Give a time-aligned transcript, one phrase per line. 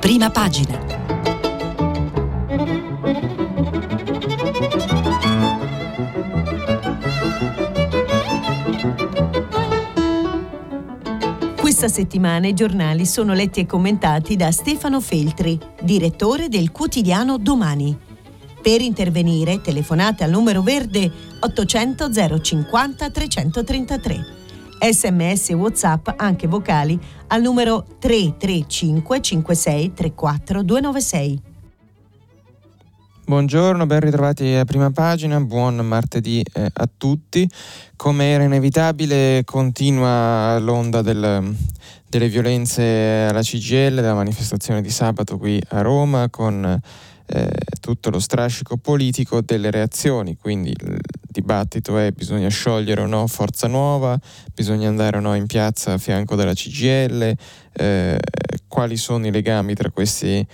[0.00, 0.78] Prima pagina.
[11.56, 17.96] Questa settimana i giornali sono letti e commentati da Stefano Feltri, direttore del quotidiano Domani.
[18.62, 21.10] Per intervenire telefonate al numero verde
[21.40, 22.10] 800
[22.40, 24.41] 050 333
[24.82, 26.98] sms e whatsapp anche vocali
[27.28, 31.42] al numero 335 56 34 296.
[33.24, 37.48] Buongiorno, ben ritrovati a prima pagina, buon martedì eh, a tutti.
[37.94, 41.54] Come era inevitabile continua l'onda del,
[42.08, 46.80] delle violenze alla CGL, della manifestazione di sabato qui a Roma con
[47.80, 53.66] tutto lo strascico politico delle reazioni, quindi il dibattito è bisogna sciogliere o no Forza
[53.66, 54.18] Nuova,
[54.54, 57.34] bisogna andare o no in piazza a fianco della CGL,
[57.72, 58.18] eh,
[58.68, 60.46] quali sono i legami tra questi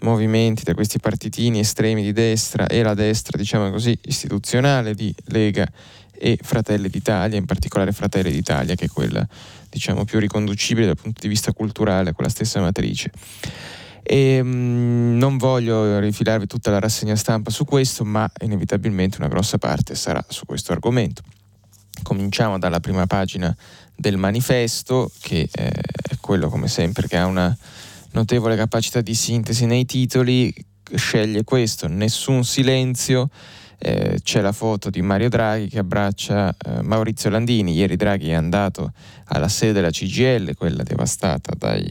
[0.00, 5.70] movimenti, tra questi partitini estremi di destra e la destra, diciamo così, istituzionale di Lega
[6.12, 9.26] e Fratelli d'Italia, in particolare Fratelli d'Italia, che è quella
[9.68, 13.10] diciamo più riconducibile dal punto di vista culturale a quella stessa matrice.
[14.02, 19.28] E, mh, mm, non voglio rifilarvi tutta la rassegna stampa su questo, ma inevitabilmente una
[19.28, 21.22] grossa parte sarà su questo argomento.
[22.02, 23.54] Cominciamo dalla prima pagina
[23.94, 25.70] del manifesto, che è
[26.20, 27.56] quello come sempre che ha una
[28.12, 30.52] notevole capacità di sintesi nei titoli,
[30.94, 33.28] sceglie questo, nessun silenzio.
[33.84, 37.74] Eh, c'è la foto di Mario Draghi che abbraccia eh, Maurizio Landini.
[37.74, 38.92] Ieri Draghi è andato
[39.26, 41.84] alla sede della CGL, quella devastata dai,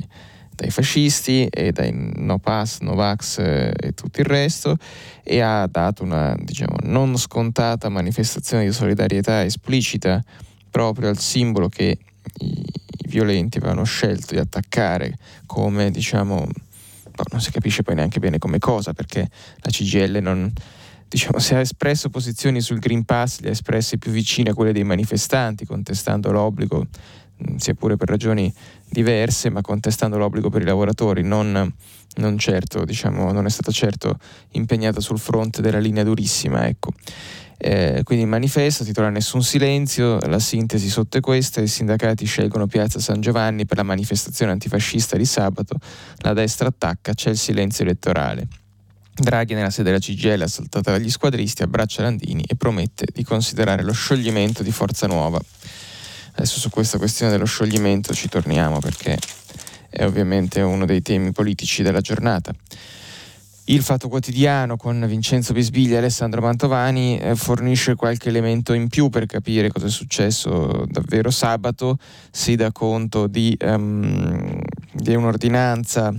[0.55, 4.77] dai fascisti e dai no pass, no vax eh, e tutto il resto
[5.23, 10.23] e ha dato una diciamo, non scontata manifestazione di solidarietà esplicita
[10.69, 11.97] proprio al simbolo che
[12.39, 12.63] i,
[13.11, 16.47] violenti avevano scelto di attaccare come diciamo
[17.13, 20.51] boh, non si capisce poi neanche bene come cosa perché la CGL non,
[21.07, 24.71] diciamo, se ha espresso posizioni sul Green Pass le ha espresse più vicine a quelle
[24.71, 26.87] dei manifestanti contestando l'obbligo
[27.57, 28.53] sia pure per ragioni
[28.89, 31.73] diverse, ma contestando l'obbligo per i lavoratori, non,
[32.15, 34.17] non, certo, diciamo, non è stata certo
[34.51, 36.67] impegnata sul fronte della linea durissima.
[36.67, 36.91] Ecco.
[37.63, 42.65] Eh, quindi il manifesto titola Nessun silenzio, la sintesi sotto è questa, i sindacati scelgono
[42.65, 45.75] Piazza San Giovanni per la manifestazione antifascista di sabato,
[46.21, 48.47] la destra attacca, c'è il silenzio elettorale.
[49.13, 53.91] Draghi nella sede della CGL assaltata dagli squadristi abbraccia Landini e promette di considerare lo
[53.91, 55.39] scioglimento di Forza Nuova.
[56.41, 59.15] Adesso su questa questione dello scioglimento ci torniamo perché
[59.87, 62.51] è ovviamente uno dei temi politici della giornata.
[63.65, 69.09] Il Fatto Quotidiano con Vincenzo Bisbiglia e Alessandro Mantovani eh, fornisce qualche elemento in più
[69.09, 71.99] per capire cosa è successo davvero sabato.
[72.31, 74.59] Si dà conto di, um,
[74.93, 76.11] di un'ordinanza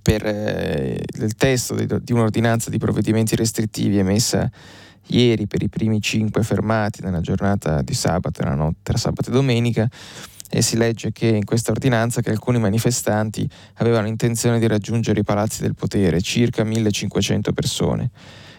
[0.00, 4.48] per eh, il testo di, di un'ordinanza di provvedimenti restrittivi emessa
[5.08, 9.32] ieri per i primi cinque fermati nella giornata di sabato, nella notte tra sabato e
[9.32, 9.88] domenica,
[10.50, 15.24] e si legge che in questa ordinanza che alcuni manifestanti avevano intenzione di raggiungere i
[15.24, 18.10] palazzi del potere, circa 1500 persone.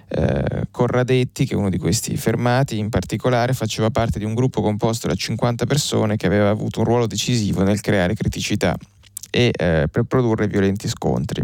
[0.07, 4.61] Eh, Corradetti, che è uno di questi fermati, in particolare faceva parte di un gruppo
[4.61, 8.75] composto da 50 persone che aveva avuto un ruolo decisivo nel creare criticità
[9.31, 11.43] e eh, per produrre violenti scontri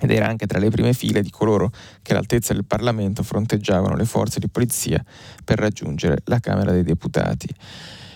[0.00, 1.70] ed era anche tra le prime file di coloro
[2.02, 5.02] che all'altezza del Parlamento fronteggiavano le forze di polizia
[5.44, 7.48] per raggiungere la Camera dei Deputati.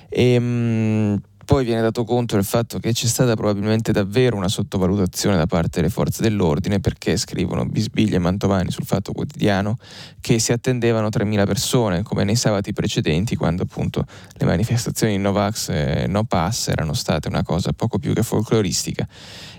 [0.08, 4.46] E, ehm, mh, poi viene dato conto del fatto che c'è stata probabilmente davvero una
[4.46, 9.76] sottovalutazione da parte delle forze dell'ordine perché scrivono Bisbiglia e Mantovani sul Fatto Quotidiano
[10.20, 16.06] che si attendevano 3.000 persone come nei sabati precedenti quando appunto le manifestazioni Novax e
[16.06, 19.08] No Pass erano state una cosa poco più che folcloristica.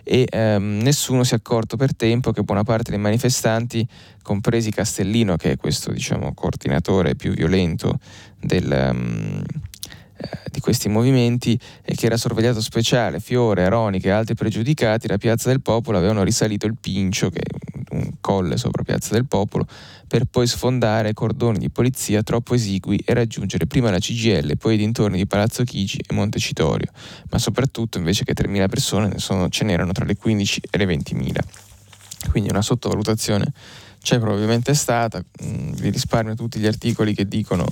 [0.03, 3.85] E ehm, nessuno si è accorto per tempo che buona parte dei manifestanti,
[4.23, 7.99] compresi Castellino che è questo diciamo coordinatore più violento
[8.39, 8.91] del...
[8.93, 9.43] Um,
[10.51, 15.49] di questi movimenti e che era sorvegliato speciale, Fiore, Aronica e altri pregiudicati, la Piazza
[15.49, 19.65] del Popolo avevano risalito il Pincio, che è un colle sopra Piazza del Popolo,
[20.07, 24.77] per poi sfondare cordoni di polizia troppo esigui e raggiungere prima la CGL, poi i
[24.77, 26.91] dintorni di Palazzo Chigi e Montecitorio,
[27.29, 31.37] ma soprattutto invece che 3.000 persone sono, ce n'erano tra le 15 e le 20.000.
[32.29, 33.51] Quindi una sottovalutazione
[34.01, 37.65] c'è probabilmente stata, mm, vi risparmio tutti gli articoli che dicono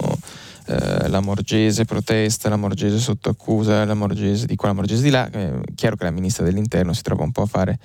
[0.69, 5.09] eh, la Morgese protesta, la Morgese sotto accusa, la Morgese di qua, la Morgese di
[5.09, 5.27] là.
[5.27, 7.79] È chiaro che la ministra dell'interno si trova un po' a fare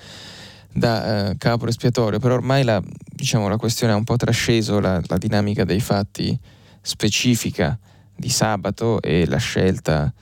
[0.70, 5.00] da eh, capo espiatorio, però ormai la, diciamo, la, questione ha un po' trasceso la,
[5.06, 6.38] la, dinamica dei fatti
[6.82, 7.78] specifica
[8.14, 10.12] di sabato e la scelta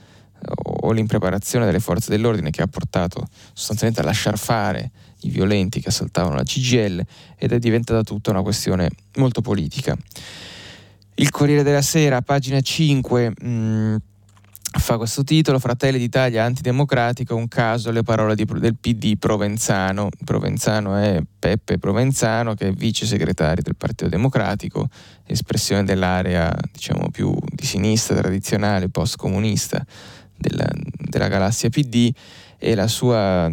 [0.55, 5.89] o l'impreparazione delle forze dell'ordine che ha portato sostanzialmente a lasciar fare i violenti che
[5.89, 7.03] assaltavano la CGL
[7.37, 9.97] ed è diventata tutta una questione molto politica.
[11.15, 13.97] Il Corriere della Sera, pagina 5, mh,
[14.79, 20.09] fa questo titolo, Fratelli d'Italia antidemocratico, un caso alle parole di, del PD Provenzano.
[20.25, 24.89] Provenzano è Peppe Provenzano che è vice segretario del Partito Democratico,
[25.27, 29.85] espressione dell'area diciamo più di sinistra tradizionale, post-comunista
[30.35, 30.67] della,
[30.97, 32.11] della galassia PD
[32.57, 33.51] e la sua,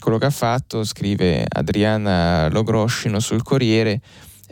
[0.00, 4.00] quello che ha fatto, scrive Adriana Logroscino sul Corriere,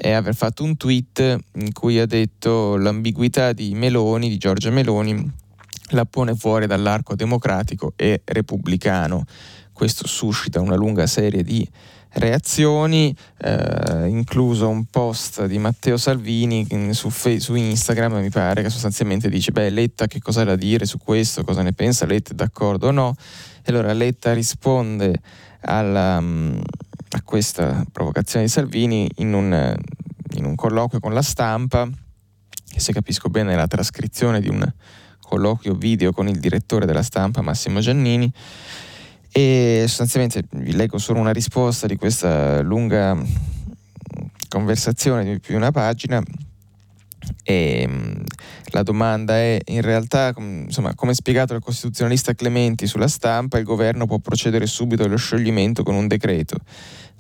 [0.03, 5.31] è aver fatto un tweet in cui ha detto l'ambiguità di Meloni, di Giorgia Meloni,
[5.91, 9.25] la pone fuori dall'arco democratico e repubblicano.
[9.73, 11.65] Questo suscita una lunga serie di
[12.15, 19.29] reazioni, eh, incluso un post di Matteo Salvini su, su, Instagram, mi pare, che sostanzialmente
[19.29, 22.35] dice, beh, Letta che cosa ha da dire su questo, cosa ne pensa, Letta è
[22.35, 23.15] d'accordo o no?
[23.63, 25.15] E allora Letta risponde
[25.61, 26.59] alla, mm,
[27.13, 29.77] a questa provocazione di Salvini in un,
[30.35, 31.89] in un colloquio con la stampa,
[32.69, 34.67] che se capisco bene è la trascrizione di un
[35.21, 38.33] colloquio video con il direttore della stampa Massimo Giannini.
[39.31, 43.17] E sostanzialmente vi leggo solo una risposta di questa lunga
[44.49, 46.23] conversazione di più di una pagina
[47.43, 48.13] e mm,
[48.67, 54.07] la domanda è in realtà insomma, come spiegato dal costituzionalista Clementi sulla stampa il governo
[54.07, 56.57] può procedere subito allo scioglimento con un decreto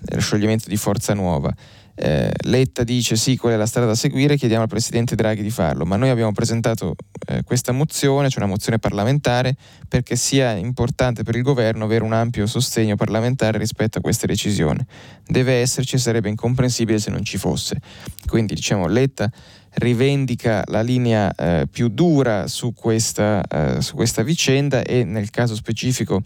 [0.05, 1.55] lo scioglimento di Forza Nuova
[1.95, 5.51] eh, Letta dice sì, quella è la strada da seguire, chiediamo al Presidente Draghi di
[5.51, 6.97] farlo, ma noi abbiamo presentato
[7.27, 9.55] eh, questa mozione, cioè una mozione parlamentare,
[9.89, 14.85] perché sia importante per il governo avere un ampio sostegno parlamentare rispetto a queste decisioni.
[15.27, 17.81] Deve esserci sarebbe incomprensibile se non ci fosse.
[18.27, 19.31] Quindi diciamo Letta
[19.75, 25.55] rivendica la linea eh, più dura su questa, eh, su questa vicenda e nel caso
[25.55, 26.23] specifico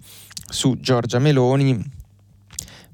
[0.49, 1.95] su Giorgia Meloni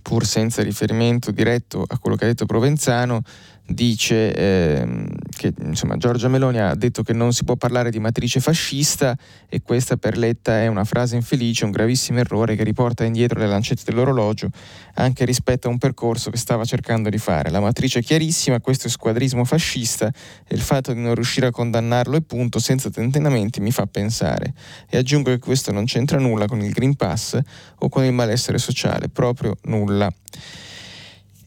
[0.03, 3.23] pur senza riferimento diretto a quello che ha detto Provenzano,
[3.67, 5.07] dice ehm,
[5.37, 9.17] che insomma, Giorgia Meloni ha detto che non si può parlare di matrice fascista
[9.49, 13.47] e questa per Letta è una frase infelice, un gravissimo errore che riporta indietro le
[13.47, 14.51] lancette dell'orologio
[14.95, 17.51] anche rispetto a un percorso che stava cercando di fare.
[17.51, 20.09] La matrice è chiarissima, questo è squadrismo fascista
[20.47, 24.53] e il fatto di non riuscire a condannarlo e punto senza tentennamenti mi fa pensare.
[24.89, 27.39] E aggiungo che questo non c'entra nulla con il Green Pass
[27.79, 30.13] o con il malessere sociale, proprio nulla.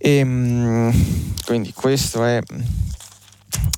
[0.05, 0.93] E, ehm,
[1.45, 2.39] quindi questo è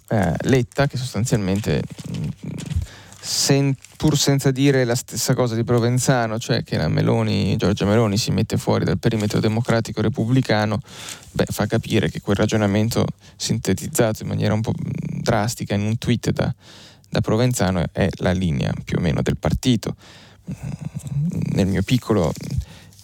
[0.09, 1.81] eh, Letta che sostanzialmente
[3.17, 8.17] sen, pur senza dire la stessa cosa di Provenzano, cioè che la Meloni, Giorgia Meloni
[8.17, 10.81] si mette fuori dal perimetro democratico repubblicano,
[11.31, 13.05] beh, fa capire che quel ragionamento
[13.37, 16.53] sintetizzato in maniera un po' drastica in un tweet da,
[17.09, 19.95] da Provenzano è la linea più o meno del partito.
[21.53, 22.33] Nel mio piccolo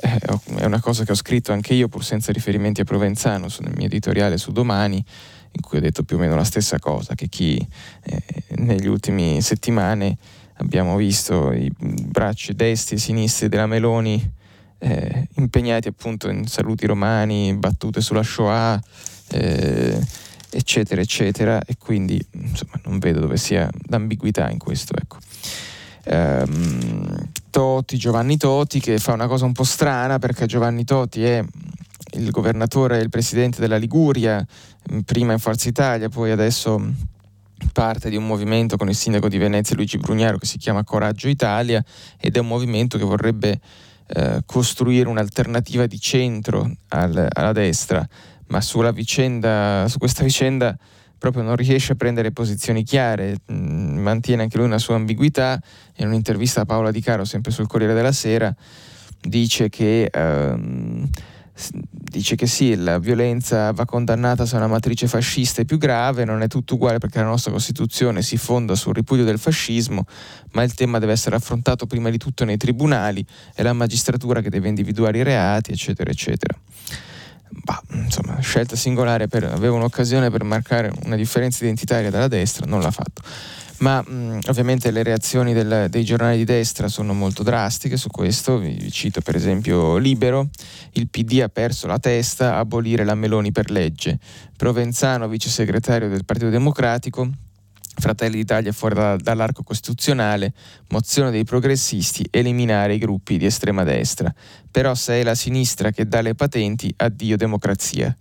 [0.03, 3.85] è una cosa che ho scritto anche io, pur senza riferimenti a Provenzano, nel mio
[3.85, 5.03] editoriale su Domani,
[5.51, 7.65] in cui ho detto più o meno la stessa cosa, che chi
[8.03, 8.23] eh,
[8.57, 10.17] negli ultimi settimane
[10.55, 14.31] abbiamo visto i bracci destri e sinistri della Meloni
[14.79, 18.81] eh, impegnati appunto in saluti romani, battute sulla Shoah,
[19.29, 19.99] eh,
[20.49, 24.93] eccetera, eccetera, e quindi insomma non vedo dove sia l'ambiguità in questo.
[24.95, 25.17] Ecco.
[26.05, 31.43] Um, Toti, Giovanni Toti, che fa una cosa un po' strana perché Giovanni Toti è
[32.13, 34.43] il governatore e il presidente della Liguria,
[35.05, 36.83] prima in Forza Italia, poi adesso
[37.71, 41.27] parte di un movimento con il sindaco di Venezia Luigi Brugnaro che si chiama Coraggio
[41.27, 41.83] Italia
[42.19, 43.59] ed è un movimento che vorrebbe
[44.07, 48.03] eh, costruire un'alternativa di centro al, alla destra,
[48.47, 50.75] ma sulla vicenda, su questa vicenda
[51.23, 55.57] proprio non riesce a prendere posizioni chiare, mm, mantiene anche lui una sua ambiguità.
[55.99, 58.53] In un'intervista a Paola Di Caro, sempre sul Corriere della Sera,
[59.21, 61.07] dice che, ehm,
[61.87, 66.41] dice che sì, la violenza va condannata se una matrice fascista è più grave, non
[66.41, 70.03] è tutto uguale perché la nostra Costituzione si fonda sul ripudio del fascismo,
[70.51, 73.25] ma il tema deve essere affrontato prima di tutto nei tribunali,
[73.55, 76.53] è la magistratura che deve individuare i reati, eccetera, eccetera
[77.63, 82.81] bah, insomma, scelta singolare, per, aveva un'occasione per marcare una differenza identitaria dalla destra, non
[82.81, 83.21] l'ha fatto.
[83.79, 88.57] Ma mh, ovviamente le reazioni del, dei giornali di destra sono molto drastiche su questo,
[88.57, 90.47] vi cito per esempio Libero,
[90.93, 94.17] il PD ha perso la testa, abolire la Meloni per legge,
[94.55, 97.29] Provenzano, vice segretario del Partito Democratico,
[97.95, 100.53] Fratelli d'Italia fuori da, dall'arco costituzionale,
[100.89, 104.33] mozione dei progressisti, eliminare i gruppi di estrema destra.
[104.69, 108.15] Però se è la sinistra che dà le patenti, addio democrazia.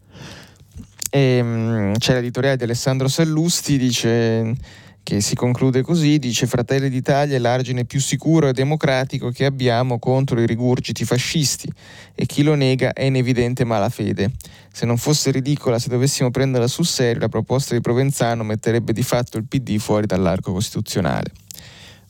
[1.10, 4.54] E, um, c'è l'editoriale di Alessandro Sallusti, dice
[5.02, 9.98] che si conclude così, dice Fratelli d'Italia è l'argine più sicuro e democratico che abbiamo
[9.98, 11.70] contro i rigurgiti fascisti
[12.14, 14.30] e chi lo nega è in evidente malafede.
[14.72, 19.02] Se non fosse ridicola, se dovessimo prenderla sul serio, la proposta di Provenzano metterebbe di
[19.02, 21.32] fatto il PD fuori dall'arco costituzionale.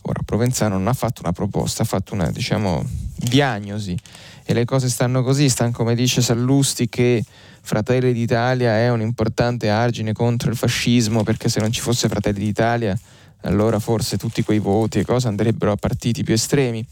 [0.02, 2.84] Ora, Provenzano non ha fatto una proposta, ha fatto una, diciamo,
[3.16, 3.96] diagnosi
[4.44, 7.25] e le cose stanno così, stanno come dice Sallusti che
[7.64, 12.40] Fratelli d'Italia è un importante argine contro il fascismo perché se non ci fosse Fratelli
[12.40, 12.99] d'Italia
[13.42, 16.85] allora forse tutti quei voti e cose andrebbero a partiti più estremi.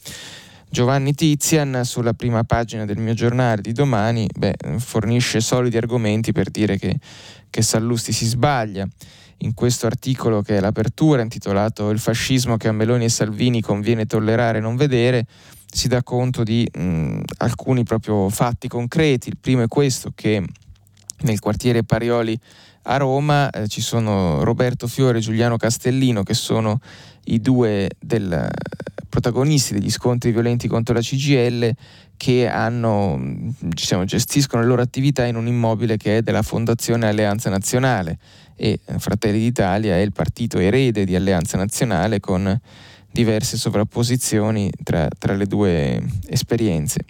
[0.68, 6.48] Giovanni Tizian sulla prima pagina del mio giornale di domani beh, fornisce solidi argomenti per
[6.50, 6.96] dire che,
[7.50, 8.86] che Sallusti si sbaglia
[9.38, 14.06] in questo articolo che è l'apertura intitolato Il fascismo che a Meloni e Salvini conviene
[14.06, 15.26] tollerare e non vedere,
[15.70, 19.28] si dà conto di mh, alcuni proprio fatti concreti.
[19.28, 20.44] Il primo è questo che
[21.22, 22.38] nel quartiere Parioli
[22.82, 26.80] a Roma eh, ci sono Roberto Fiore e Giuliano Castellino che sono
[27.24, 28.48] i due del,
[29.08, 31.74] protagonisti degli scontri violenti contro la CGL
[32.16, 33.18] che hanno,
[33.58, 38.18] diciamo, gestiscono le loro attività in un immobile che è della Fondazione Alleanza Nazionale
[38.56, 42.58] e eh, Fratelli d'Italia è il partito erede di Alleanza Nazionale con
[43.10, 47.04] diverse sovrapposizioni tra, tra le due esperienze.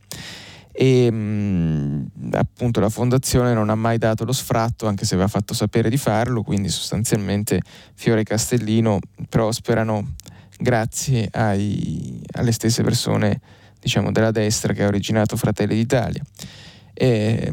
[0.72, 5.52] E mh, appunto la fondazione non ha mai dato lo sfratto anche se aveva fatto
[5.52, 7.60] sapere di farlo quindi sostanzialmente
[7.94, 10.14] Fiore e Castellino prosperano
[10.56, 13.40] grazie ai, alle stesse persone
[13.80, 16.22] diciamo della destra che ha originato Fratelli d'Italia
[17.02, 17.50] e,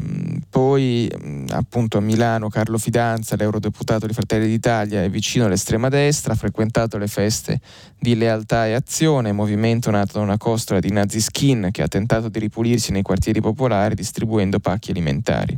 [0.50, 1.10] poi
[1.52, 6.98] appunto a Milano Carlo Fidanza, l'eurodeputato di Fratelli d'Italia, è vicino all'estrema destra, ha frequentato
[6.98, 7.58] le feste
[7.98, 12.28] di Lealtà e Azione, movimento nato da una costola di nazi skin che ha tentato
[12.28, 15.56] di ripulirsi nei quartieri popolari distribuendo pacchi alimentari.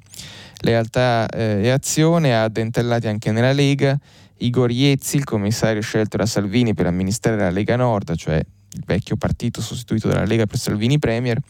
[0.58, 3.98] Lealtà eh, e Azione ha addentellati anche nella Lega.
[4.36, 9.16] Igor Iezzi, il commissario scelto da Salvini per amministrare la Lega Nord, cioè il vecchio
[9.16, 11.40] partito sostituito dalla Lega per Salvini Premier,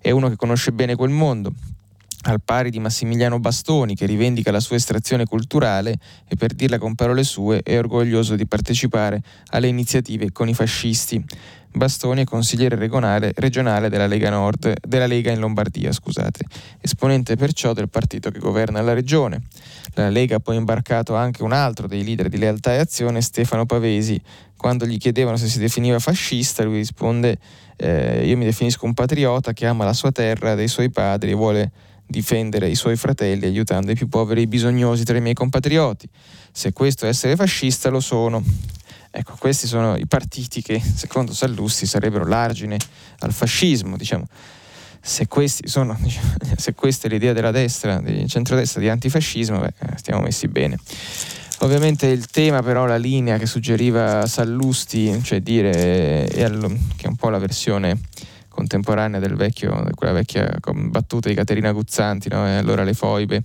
[0.00, 1.52] è uno che conosce bene quel mondo,
[2.22, 6.94] al pari di Massimiliano Bastoni che rivendica la sua estrazione culturale e per dirla con
[6.94, 11.24] parole sue è orgoglioso di partecipare alle iniziative con i fascisti.
[11.76, 13.34] Bastoni è consigliere regionale,
[13.90, 16.46] della, Lega Nord, della Lega in Lombardia, scusate,
[16.80, 19.42] esponente perciò del partito che governa la regione.
[19.92, 23.66] La Lega ha poi imbarcato anche un altro dei leader di Lealtà e Azione, Stefano
[23.66, 24.18] Pavesi.
[24.56, 27.38] Quando gli chiedevano se si definiva fascista, lui risponde
[27.76, 31.34] eh, io mi definisco un patriota che ama la sua terra, dei suoi padri e
[31.34, 31.70] vuole
[32.06, 36.08] difendere i suoi fratelli aiutando i più poveri e i bisognosi tra i miei compatrioti.
[36.52, 38.42] Se questo è essere fascista, lo sono.
[39.10, 42.76] Ecco, questi sono i partiti che, secondo Sallusti, sarebbero l'argine
[43.20, 44.26] al fascismo, diciamo.
[45.00, 45.26] Se,
[45.64, 50.20] sono, diciamo, se questa è l'idea della destra, del centrodestra di antifascismo, beh, eh, stiamo
[50.20, 50.78] messi bene.
[51.60, 57.30] Ovviamente il tema però, la linea che suggeriva Sallusti, cioè dire che è un po'
[57.30, 57.98] la versione
[58.56, 60.50] contemporanea del vecchio, quella vecchia
[60.88, 62.44] battuta di Caterina Guzzanti, no?
[62.44, 63.42] allora le foibe.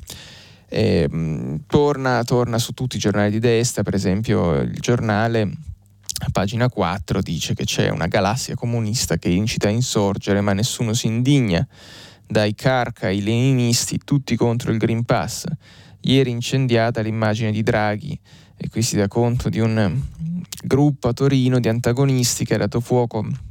[0.69, 5.41] E, mh, torna, torna su tutti i giornali di destra, per esempio il giornale
[6.23, 10.93] a pagina 4 dice che c'è una galassia comunista che incita a insorgere ma nessuno
[10.93, 11.67] si indigna,
[12.25, 15.43] dai carca ai leninisti tutti contro il Green Pass.
[16.03, 18.17] Ieri incendiata l'immagine di Draghi
[18.55, 19.99] e qui si dà conto di un
[20.63, 23.49] gruppo a Torino di antagonisti che ha dato fuoco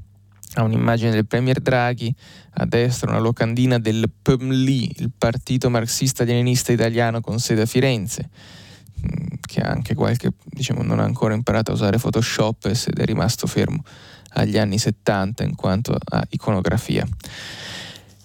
[0.55, 2.13] a un'immagine del Premier Draghi,
[2.55, 8.29] a destra una locandina del PMLI, il partito marxista-leninista italiano con sede a Firenze,
[9.01, 13.05] mm, che ha anche qualche, diciamo, non ha ancora imparato a usare Photoshop ed è
[13.05, 13.83] rimasto fermo
[14.35, 17.07] agli anni 70 in quanto a iconografia.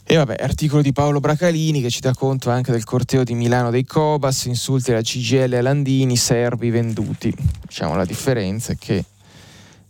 [0.08, 3.72] E vabbè, articolo di Paolo Bracalini che ci dà conto anche del corteo di Milano
[3.72, 7.34] dei Cobas, insulti alla CGL e a Landini, servi venduti.
[7.68, 9.04] Diciamo la differenza è che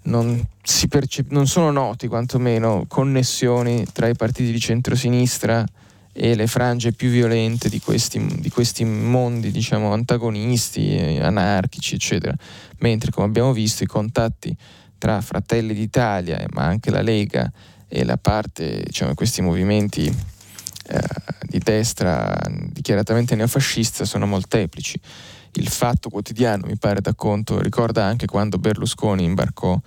[0.06, 0.44] non,
[0.90, 5.66] percep- non sono noti quantomeno connessioni tra i partiti di centrosinistra
[6.12, 12.34] e le frange più violente di questi, di questi mondi, diciamo, antagonisti, anarchici, eccetera.
[12.80, 14.56] Mentre, come abbiamo visto, i contatti
[14.98, 17.52] tra Fratelli d'Italia, ma anche la Lega
[17.88, 21.00] e la parte, diciamo, questi movimenti eh,
[21.42, 25.00] di destra dichiaratamente neofascista sono molteplici
[25.56, 29.80] il Fatto Quotidiano, mi pare da conto, ricorda anche quando Berlusconi imbarcò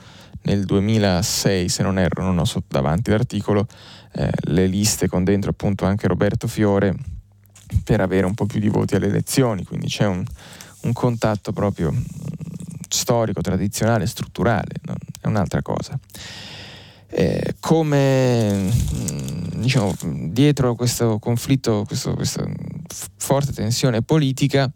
[0.43, 3.67] nel 2006, se non erro, non ho sotto davanti l'articolo,
[4.13, 6.95] eh, le liste con dentro appunto anche Roberto Fiore
[7.85, 10.25] per avere un po' più di voti alle elezioni, quindi c'è un,
[10.83, 12.01] un contatto proprio mm,
[12.89, 14.95] storico, tradizionale, strutturale, no?
[15.21, 15.99] è un'altra cosa.
[17.11, 18.69] Eh, come mm,
[19.61, 19.95] diciamo,
[20.31, 22.47] dietro questo conflitto, questo, questa
[23.17, 24.71] forte tensione politica,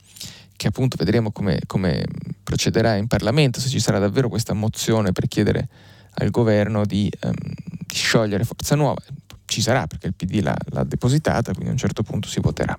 [0.56, 2.04] che appunto vedremo come, come,
[2.42, 5.68] procederà in Parlamento, se ci sarà davvero questa mozione per chiedere
[6.14, 9.00] al governo di, um, di sciogliere Forza Nuova.
[9.44, 12.78] Ci sarà perché il PD l'ha, l'ha, depositata, quindi a un certo punto si voterà.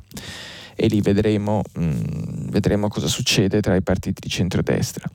[0.75, 5.09] E lì vedremo, mh, mm, vedremo cosa succede tra i partiti di centrodestra.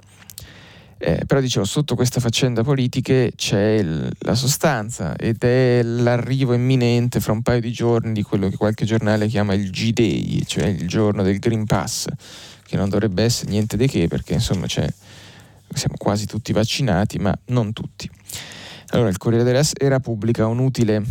[1.00, 7.21] Eh, però dicevo, sotto questa faccenda politiche c'è il, la sostanza ed è l'arrivo imminente
[7.21, 10.88] fra un paio di giorni di quello che qualche giornale chiama il G-Day, cioè il
[10.88, 12.07] giorno del Green Pass,
[12.64, 17.73] che non dovrebbe essere niente di che perché insomma siamo quasi tutti vaccinati, ma non
[17.73, 18.11] tutti.
[18.88, 21.02] Allora, il Corriere della Sera pubblica un utile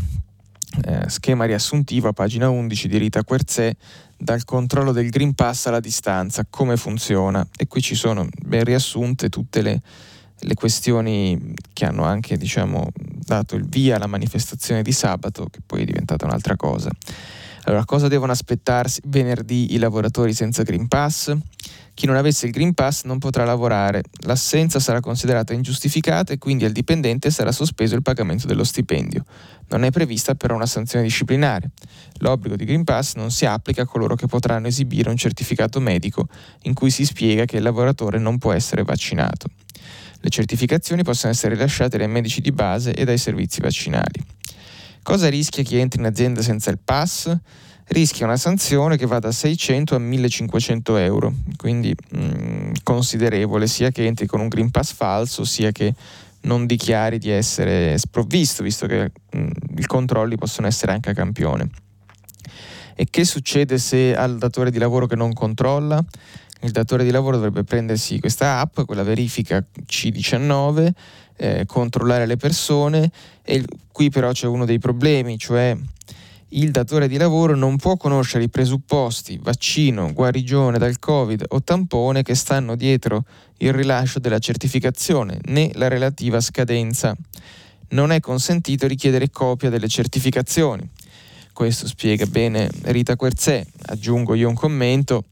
[0.83, 3.75] eh, schema riassuntivo a pagina 11 di Rita Querzè
[4.17, 7.47] dal controllo del Green Pass alla distanza, come funziona.
[7.55, 9.81] E qui ci sono ben riassunte tutte le,
[10.39, 15.81] le questioni che hanno anche diciamo, dato il via alla manifestazione di sabato, che poi
[15.81, 16.89] è diventata un'altra cosa.
[17.63, 21.35] Allora, cosa devono aspettarsi venerdì i lavoratori senza Green Pass?
[21.97, 26.63] Chi non avesse il Green Pass non potrà lavorare, l'assenza sarà considerata ingiustificata e quindi
[26.63, 29.25] al dipendente sarà sospeso il pagamento dello stipendio.
[29.69, 31.71] Non è prevista però una sanzione disciplinare.
[32.19, 36.27] L'obbligo di Green Pass non si applica a coloro che potranno esibire un certificato medico
[36.65, 39.47] in cui si spiega che il lavoratore non può essere vaccinato.
[40.19, 44.23] Le certificazioni possono essere rilasciate dai medici di base e dai servizi vaccinali.
[45.01, 47.35] Cosa rischia chi entra in azienda senza il pass?
[47.89, 53.91] Rischia una sanzione che va da 600 a 1500 euro, quindi mh, mm, considerevole sia
[53.91, 55.93] che entri con un Green Pass falso sia che
[56.41, 61.13] non dichiari di essere sprovvisto, visto che mh, mm, i controlli possono essere anche a
[61.13, 61.69] campione.
[62.95, 66.03] E che succede se al datore di lavoro che non controlla?
[66.61, 70.89] Il datore di lavoro dovrebbe prendersi questa app, quella verifica C19,
[71.37, 73.11] eh, controllare le persone
[73.43, 75.77] e qui però c'è uno dei problemi, cioè
[76.49, 82.23] il datore di lavoro non può conoscere i presupposti, vaccino, guarigione dal Covid o tampone
[82.23, 83.25] che stanno dietro
[83.57, 87.15] il rilascio della certificazione né la relativa scadenza.
[87.89, 90.87] Non è consentito richiedere copia delle certificazioni.
[91.51, 95.25] Questo spiega bene Rita Querzè, aggiungo io un commento.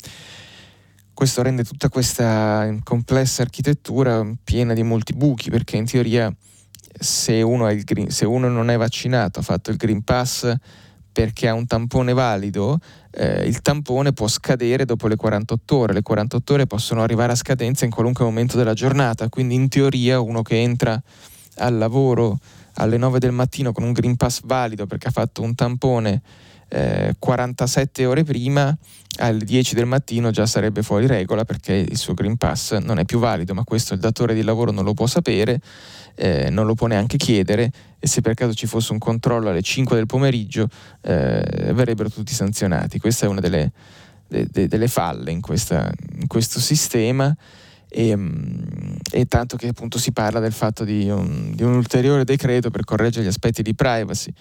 [1.14, 6.36] Questo rende tutta questa complessa architettura piena di molti buchi perché in teoria
[7.00, 10.54] se uno, green, se uno non è vaccinato, ha fatto il Green Pass,
[11.16, 12.78] perché ha un tampone valido,
[13.12, 15.94] eh, il tampone può scadere dopo le 48 ore.
[15.94, 20.20] Le 48 ore possono arrivare a scadenza in qualunque momento della giornata, quindi in teoria
[20.20, 21.02] uno che entra
[21.60, 22.38] al lavoro
[22.74, 26.22] alle 9 del mattino con un Green Pass valido perché ha fatto un tampone
[26.76, 28.76] eh, 47 ore prima,
[29.18, 33.06] alle 10 del mattino già sarebbe fuori regola perché il suo Green Pass non è
[33.06, 35.62] più valido, ma questo il datore di lavoro non lo può sapere
[36.16, 39.62] eh, non lo può neanche chiedere e se per caso ci fosse un controllo alle
[39.62, 40.68] 5 del pomeriggio
[41.02, 43.00] eh, verrebbero tutti sanzionati.
[43.00, 43.72] Questa è una delle,
[44.28, 47.36] de, de, delle falle in, questa, in, questo sistema
[47.90, 52.24] e, mm, e, tanto che appunto si parla del fatto di un, di un ulteriore
[52.24, 54.34] decreto per correggere gli aspetti di privacy.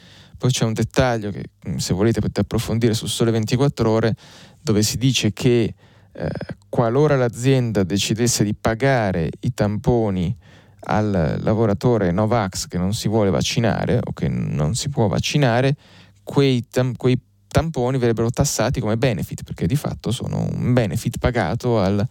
[0.45, 4.15] Poi c'è un dettaglio che mm, se volete potete approfondire su Sole 24 ore
[4.61, 5.75] dove si dice che
[6.13, 6.29] eh,
[6.69, 10.37] qualora l'azienda decidesse di pagare i tamponi
[10.81, 15.77] al lavoratore Novax che non si vuole vaccinare o che non si può vaccinare,
[16.23, 21.81] quei, tam- quei tamponi verrebbero tassati come benefit, perché di fatto sono un benefit pagato
[21.81, 22.07] al,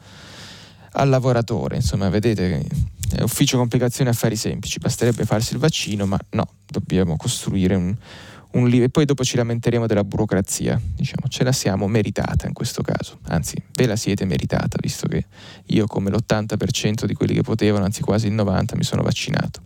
[0.94, 1.78] al lavoratore.
[1.78, 2.66] Insomma, vedete,
[3.22, 7.96] ufficio complicazioni affari semplici, basterebbe farsi il vaccino, ma no, dobbiamo costruire un,
[8.52, 8.86] un livello.
[8.86, 13.20] E poi dopo ci lamenteremo della burocrazia, diciamo, ce la siamo meritata in questo caso,
[13.28, 15.26] anzi ve la siete meritata, visto che
[15.68, 19.62] io come l'80% di quelli che potevano, anzi quasi il 90%, mi sono vaccinato.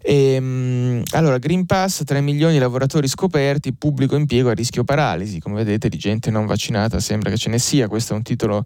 [0.00, 5.40] E, ehm, allora, Green Pass, 3 milioni di lavoratori scoperti, pubblico impiego a rischio paralisi,
[5.40, 8.64] come vedete di gente non vaccinata sembra che ce ne sia, questo è un titolo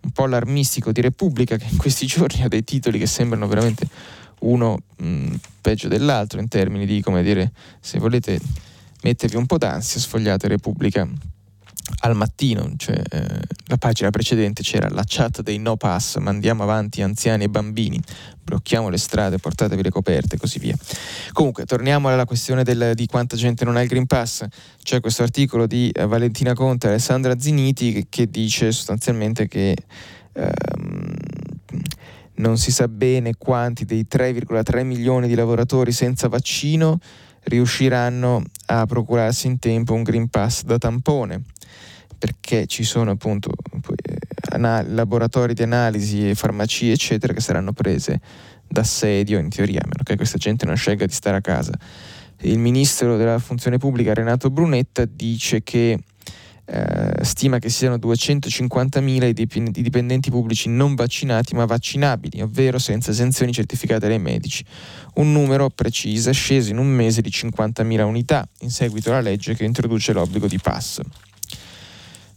[0.00, 3.88] un po' allarmistico di Repubblica che in questi giorni ha dei titoli che sembrano veramente
[4.40, 8.38] uno mh, peggio dell'altro in termini di, come dire, se volete
[9.02, 11.08] mettervi un po' d'ansia, sfogliate Repubblica
[12.00, 17.02] al mattino, cioè eh, la pagina precedente c'era la chat dei no pass, mandiamo avanti
[17.02, 18.00] anziani e bambini,
[18.42, 20.76] blocchiamo le strade, portatevi le coperte e così via.
[21.32, 24.46] Comunque, torniamo alla questione del, di quanta gente non ha il Green Pass.
[24.82, 29.76] C'è questo articolo di eh, Valentina Conte e Alessandra Ziniti che, che dice sostanzialmente che
[30.32, 31.14] ehm,
[32.36, 37.00] non si sa bene quanti dei 3,3 milioni di lavoratori senza vaccino
[37.44, 41.42] riusciranno a procurarsi in tempo un Green Pass da tampone,
[42.18, 43.50] perché ci sono appunto
[44.50, 48.20] anal- laboratori di analisi, farmacie, eccetera, che saranno prese
[48.66, 51.72] d'assedio in teoria, a meno che questa gente non scelga di stare a casa.
[52.42, 55.98] Il ministro della funzione pubblica Renato Brunetta dice che
[56.70, 63.52] eh, stima che siano 250.000 i dipendenti pubblici non vaccinati ma vaccinabili, ovvero senza esenzioni
[63.52, 64.62] certificate dai medici.
[65.14, 69.64] Un numero preciso sceso in un mese di 50.000 unità, in seguito alla legge che
[69.64, 71.00] introduce l'obbligo di pass.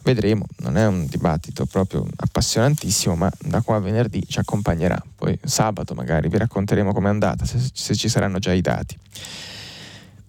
[0.03, 5.01] Vedremo, non è un dibattito proprio appassionantissimo, ma da qua a venerdì ci accompagnerà.
[5.13, 8.97] Poi sabato magari vi racconteremo com'è andata, se, se ci saranno già i dati.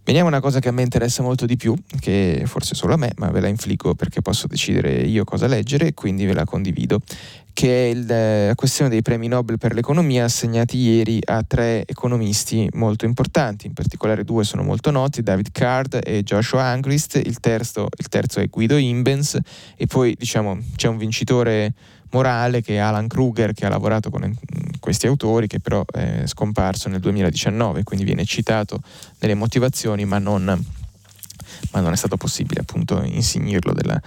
[0.05, 2.97] Veniamo a una cosa che a me interessa molto di più, che forse solo a
[2.97, 6.45] me, ma ve la infligo perché posso decidere io cosa leggere e quindi ve la
[6.45, 6.99] condivido,
[7.53, 11.85] che è il, eh, la questione dei premi Nobel per l'economia assegnati ieri a tre
[11.87, 17.39] economisti molto importanti, in particolare due sono molto noti, David Card e Joshua Angrist, il
[17.39, 19.39] terzo, il terzo è Guido Imbens
[19.77, 21.75] e poi diciamo c'è un vincitore
[22.13, 24.35] morale che Alan Kruger che ha lavorato con
[24.79, 28.81] questi autori che però è scomparso nel 2019, quindi viene citato
[29.19, 30.45] nelle motivazioni ma non,
[31.73, 34.01] ma non è stato possibile appunto insignirlo della,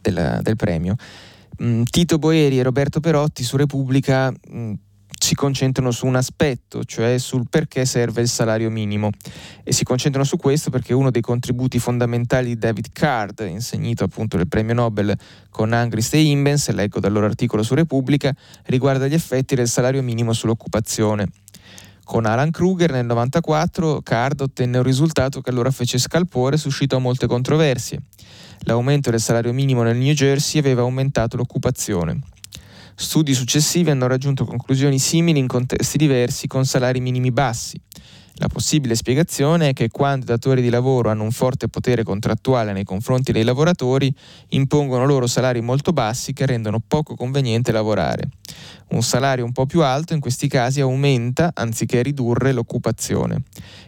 [0.00, 0.96] della, del premio.
[1.62, 4.72] Mm, Tito Boeri e Roberto Perotti su Repubblica mm,
[5.30, 9.10] si concentrano su un aspetto, cioè sul perché serve il salario minimo.
[9.62, 14.36] E si concentrano su questo perché uno dei contributi fondamentali di David Card, insegnito appunto
[14.36, 15.16] del premio Nobel
[15.48, 20.02] con Angrist e Imbens, leggo dal loro articolo su Repubblica, riguarda gli effetti del salario
[20.02, 21.28] minimo sull'occupazione.
[22.02, 26.98] Con Alan Kruger nel 1994 Card ottenne un risultato che allora fece scalpore e suscitò
[26.98, 28.00] molte controversie.
[28.62, 32.18] L'aumento del salario minimo nel New Jersey aveva aumentato l'occupazione.
[33.00, 37.80] Studi successivi hanno raggiunto conclusioni simili in contesti diversi con salari minimi bassi.
[38.40, 42.72] La possibile spiegazione è che quando i datori di lavoro hanno un forte potere contrattuale
[42.72, 44.10] nei confronti dei lavoratori,
[44.48, 48.30] impongono loro salari molto bassi che rendono poco conveniente lavorare.
[48.92, 53.42] Un salario un po' più alto in questi casi aumenta anziché ridurre l'occupazione.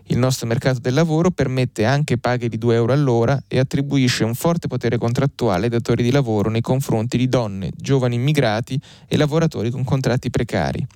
[0.08, 4.34] Il nostro mercato del lavoro permette anche paghe di 2 euro all'ora e attribuisce un
[4.34, 9.70] forte potere contrattuale ai datori di lavoro nei confronti di donne, giovani immigrati e lavoratori
[9.70, 10.86] con contratti precari.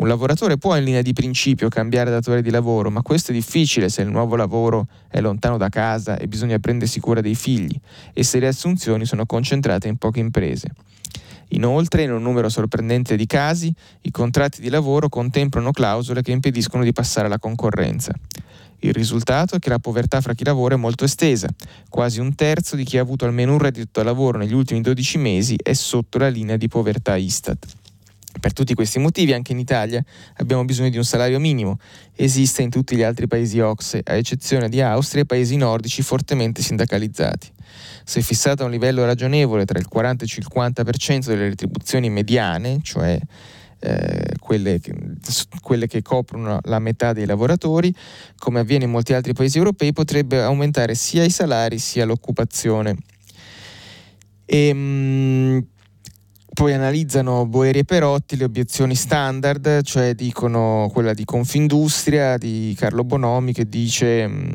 [0.00, 3.90] Un lavoratore può in linea di principio cambiare datore di lavoro, ma questo è difficile
[3.90, 7.78] se il nuovo lavoro è lontano da casa e bisogna prendersi cura dei figli
[8.14, 10.68] e se le assunzioni sono concentrate in poche imprese.
[11.48, 16.82] Inoltre, in un numero sorprendente di casi, i contratti di lavoro contemplano clausole che impediscono
[16.82, 18.14] di passare alla concorrenza.
[18.78, 21.46] Il risultato è che la povertà fra chi lavora è molto estesa.
[21.90, 25.18] Quasi un terzo di chi ha avuto almeno un reddito da lavoro negli ultimi 12
[25.18, 27.79] mesi è sotto la linea di povertà Istat.
[28.40, 30.02] Per tutti questi motivi anche in Italia
[30.36, 31.78] abbiamo bisogno di un salario minimo.
[32.16, 36.62] Esiste in tutti gli altri paesi OXE, a eccezione di Austria e paesi nordici fortemente
[36.62, 37.52] sindacalizzati.
[38.04, 42.80] Se fissata a un livello ragionevole tra il 40 e il 50% delle retribuzioni mediane,
[42.82, 43.20] cioè
[43.78, 44.94] eh, quelle, che,
[45.62, 47.94] quelle, che, coprono la metà dei lavoratori,
[48.38, 52.96] come avviene in molti altri paesi europei, potrebbe aumentare sia i salari sia l'occupazione.
[54.44, 55.66] E, ehm, mh,
[56.52, 63.04] poi analizzano Boeri e Perotti le obiezioni standard, cioè dicono quella di Confindustria, di Carlo
[63.04, 64.52] Bonomi, che dice mh,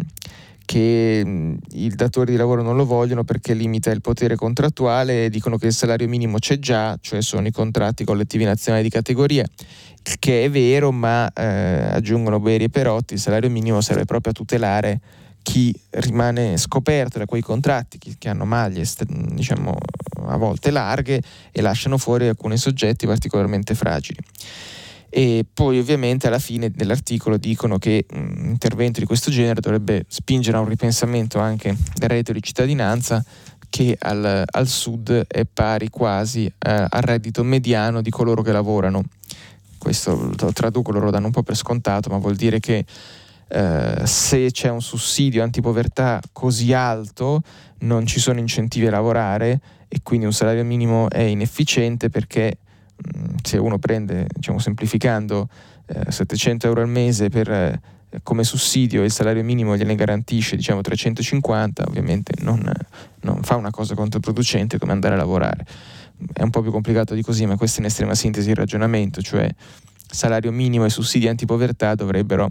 [0.65, 5.29] che mh, i datori di lavoro non lo vogliono perché limita il potere contrattuale e
[5.29, 9.43] dicono che il salario minimo c'è già, cioè sono i contratti collettivi nazionali di categoria,
[9.43, 11.43] il che è vero, ma eh,
[11.91, 14.99] aggiungono Beri e Perotti, il salario minimo serve proprio a tutelare
[15.45, 19.77] chi rimane scoperto da quei contratti, chi, che hanno maglie diciamo,
[20.25, 24.17] a volte larghe e lasciano fuori alcuni soggetti particolarmente fragili.
[25.07, 30.57] E poi ovviamente alla fine dell'articolo dicono che un intervento di questo genere dovrebbe spingere
[30.57, 33.23] a un ripensamento anche del reddito di cittadinanza
[33.69, 39.03] che al, al sud è pari quasi eh, al reddito mediano di coloro che lavorano.
[39.77, 42.83] Questo lo traduco, loro danno un po' per scontato, ma vuol dire che
[43.47, 47.41] eh, se c'è un sussidio antipovertà così alto
[47.79, 52.57] non ci sono incentivi a lavorare e quindi un salario minimo è inefficiente perché
[52.95, 55.49] Mm, se uno prende, diciamo semplificando,
[55.87, 57.81] eh, 700 euro al mese per, eh,
[58.23, 62.71] come sussidio e il salario minimo gliene garantisce diciamo 350, ovviamente non,
[63.21, 65.65] non fa una cosa controproducente come andare a lavorare.
[66.31, 69.21] È un po' più complicato di così, ma questo è in estrema sintesi il ragionamento,
[69.21, 69.53] cioè
[70.09, 72.49] salario minimo e sussidi antipovertà dovrebbero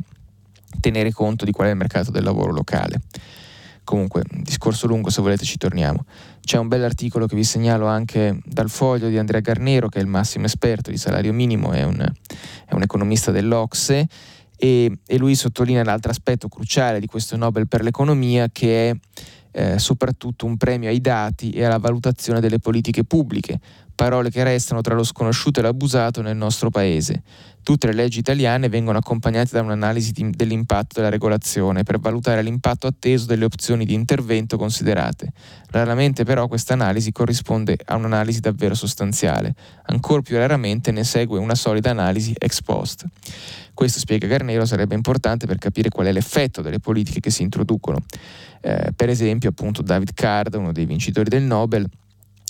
[0.81, 3.01] tenere conto di qual è il mercato del lavoro locale.
[3.85, 6.07] Comunque, discorso lungo, se volete ci torniamo.
[6.41, 10.09] C'è un bell'articolo che vi segnalo anche dal foglio di Andrea Garnero, che è il
[10.09, 14.07] massimo esperto di salario minimo, è un, è un economista dell'Ocse,
[14.57, 18.97] e, e, lui sottolinea l'altro aspetto cruciale di questo Nobel per l'economia, che è
[19.57, 23.61] eh, soprattutto un premio ai dati e alla valutazione delle politiche pubbliche,
[23.95, 27.23] parole che restano tra lo sconosciuto e l'abusato nel nostro paese.
[27.63, 32.87] Tutte le leggi italiane vengono accompagnate da un'analisi di, dell'impatto della regolazione per valutare l'impatto
[32.87, 35.33] atteso delle opzioni di intervento considerate.
[35.71, 39.55] Raramente però questa analisi corrisponde a un'analisi davvero sostanziale,
[39.87, 43.07] ancora più raramente ne segue una solida analisi ex post.
[43.73, 48.05] Questo, spiega Garnero, sarebbe importante per capire qual è l'effetto delle politiche che si introducono.
[48.61, 51.89] Eh, per esempio, appunto, David Card, uno dei vincitori del Nobel,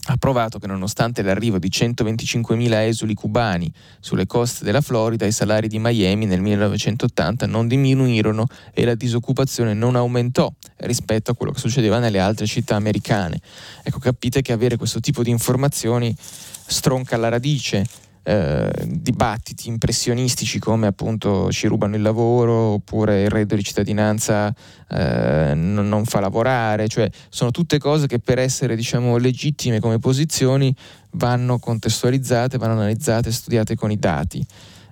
[0.07, 5.67] ha provato che nonostante l'arrivo di 125.000 esuli cubani sulle coste della Florida, i salari
[5.67, 11.59] di Miami nel 1980 non diminuirono e la disoccupazione non aumentò rispetto a quello che
[11.59, 13.41] succedeva nelle altre città americane.
[13.83, 17.87] Ecco, capite che avere questo tipo di informazioni stronca alla radice
[18.27, 24.53] eh, dibattiti impressionistici come appunto ci rubano il lavoro oppure il reddito di cittadinanza
[24.89, 29.99] eh, non, non, fa lavorare, cioè sono tutte cose che per essere diciamo legittime come
[29.99, 30.75] posizioni
[31.13, 34.45] vanno contestualizzate, vanno analizzate, studiate con i dati.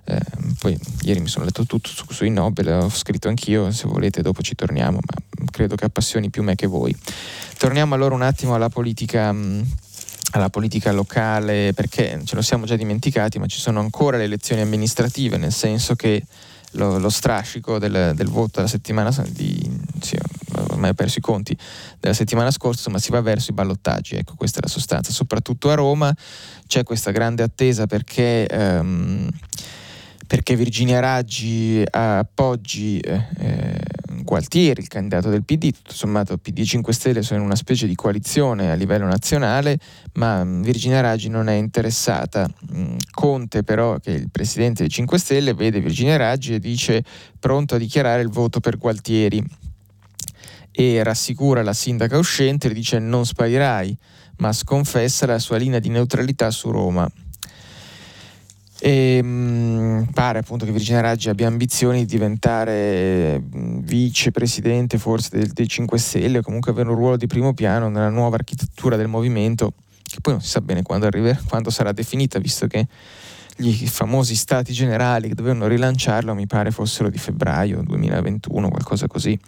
[0.05, 0.19] Eh,
[0.59, 4.41] poi ieri mi sono letto tutto su, sui Nobel, ho scritto anch'io, se volete dopo
[4.41, 6.95] ci torniamo, ma credo che appassioni più me che voi.
[7.57, 9.65] Torniamo allora un attimo alla politica mh,
[10.33, 14.61] alla politica locale, perché ce lo siamo già dimenticati, ma ci sono ancora le elezioni
[14.61, 16.23] amministrative, nel senso che
[16.71, 20.17] lo, lo strascico del, del, voto della settimana di, sì,
[20.69, 21.55] ormai ho perso i conti
[21.99, 25.69] della settimana scorsa, ma si va verso i ballottaggi, ecco questa è la sostanza, soprattutto
[25.69, 26.13] a Roma
[26.65, 29.29] c'è questa grande attesa perché, um,
[30.25, 36.65] perché Virginia Raggi appoggi eh, eh Gualtieri, il candidato del PD, tutto sommato PD e
[36.65, 39.77] 5 Stelle sono in una specie di coalizione a livello nazionale,
[40.13, 42.47] ma mm, Virginia Raggi non è interessata.
[42.73, 47.03] Mm, Conte però, che è il presidente dei 5 Stelle, vede Virginia Raggi e dice
[47.39, 49.43] pronto a dichiarare il voto per Gualtieri
[50.71, 53.95] e rassicura la sindaca uscente, le dice non sparirai,
[54.37, 57.07] ma sconfessa la sua linea di neutralità su Roma.
[58.85, 65.53] E, mh, mm, pare appunto che Virginia Raggi abbia ambizioni di diventare vicepresidente forse del,
[65.53, 69.07] dei 5 Stelle o comunque avere un ruolo di primo piano nella nuova architettura del
[69.07, 69.71] movimento,
[70.03, 72.85] che poi non si sa bene quando, arriverà, quando sarà definita, visto che
[73.55, 79.39] gli famosi stati generali che dovevano rilanciarlo mi pare fossero di febbraio 2021, qualcosa così.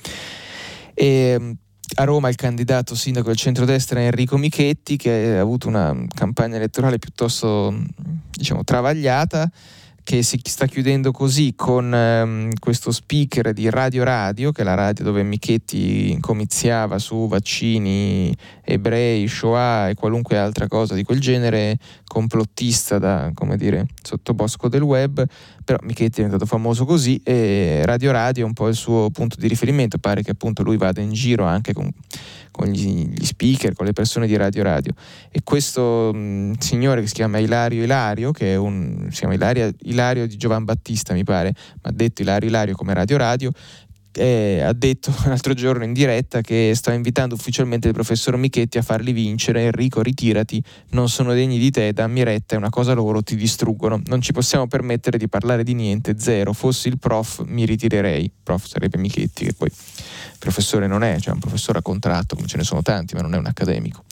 [0.93, 1.51] E, mm,
[1.95, 6.97] a Roma il candidato sindaco del centrodestra Enrico Michetti che ha avuto una campagna elettorale
[6.99, 7.73] piuttosto
[8.31, 9.49] diciamo, travagliata
[10.05, 14.75] che si sta chiudendo così con ehm, questo speaker di Radio Radio, che è la
[14.75, 18.31] radio dove Michetti comiziava su vaccini,
[18.63, 24.83] ebrei, Shoah e qualunque altra cosa di quel genere, complottista da, come dire, sottobosco del
[24.83, 25.25] web,
[25.63, 29.37] però Michetti è diventato famoso così e Radio Radio è un po' il suo punto
[29.39, 31.91] di riferimento, pare che appunto lui vada in giro anche con
[32.55, 34.93] con gli, gli, speaker, con le persone di Radio Radio.
[35.29, 39.73] E questo mh, signore che si chiama Ilario Ilario, che è un, si chiama Ilario,
[39.95, 43.51] Ilario di Giovan Battista mi pare, ma ha detto Ilario Ilario come Radio Radio,
[44.17, 48.81] eh, ha detto l'altro giorno in diretta che sta invitando ufficialmente il professor Michetti a
[48.81, 49.63] farli vincere.
[49.63, 54.01] Enrico, ritirati, non sono degni di te, dammi retta, è una cosa loro, ti distruggono.
[54.05, 56.53] Non ci possiamo permettere di parlare di niente, zero.
[56.53, 58.31] Fossi il prof, mi ritirerei.
[58.43, 59.69] Prof sarebbe Michetti, che poi
[60.39, 63.33] professore non è, cioè un professore a contratto, come ce ne sono tanti, ma non
[63.33, 64.03] è un accademico.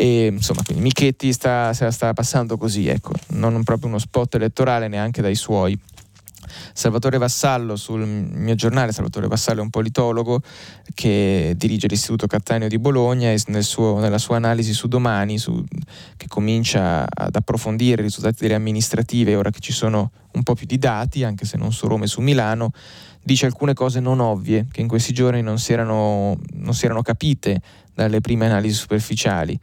[0.00, 4.36] E, insomma, quindi Michetti sta, se la sta passando così, ecco, non proprio uno spot
[4.36, 5.76] elettorale neanche dai suoi.
[6.72, 10.40] Salvatore Vassallo sul mio giornale, Salvatore Vassallo è un politologo
[10.94, 15.64] che dirige l'Istituto Cattaneo di Bologna e nel suo, nella sua analisi su domani, su,
[16.16, 20.66] che comincia ad approfondire i risultati delle amministrative, ora che ci sono un po' più
[20.66, 22.70] di dati, anche se non su Roma e su Milano,
[23.20, 27.02] dice alcune cose non ovvie che in questi giorni non si erano, non si erano
[27.02, 27.60] capite
[27.92, 29.58] dalle prime analisi superficiali.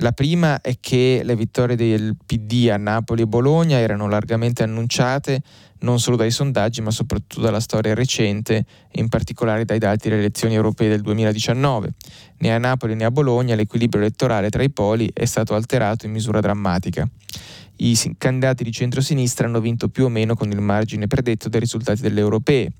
[0.00, 5.42] La prima è che le vittorie del PD a Napoli e Bologna erano largamente annunciate
[5.80, 10.54] non solo dai sondaggi ma soprattutto dalla storia recente in particolare dai dati delle elezioni
[10.54, 11.92] europee del 2019.
[12.38, 16.12] Né a Napoli né a Bologna l'equilibrio elettorale tra i poli è stato alterato in
[16.12, 17.08] misura drammatica
[17.78, 22.00] i candidati di centrosinistra hanno vinto più o meno con il margine predetto dai risultati
[22.00, 22.70] delle europee,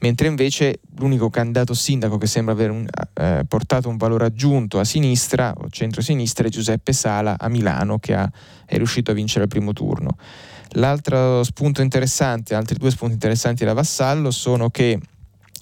[0.00, 4.84] mentre invece l'unico candidato sindaco che sembra aver un, eh, portato un valore aggiunto a
[4.84, 8.30] sinistra o centrosinistra è Giuseppe Sala a Milano che ha,
[8.64, 10.16] è riuscito a vincere il primo turno.
[10.72, 14.98] L'altro spunto interessante, altri due spunti interessanti da Vassallo sono che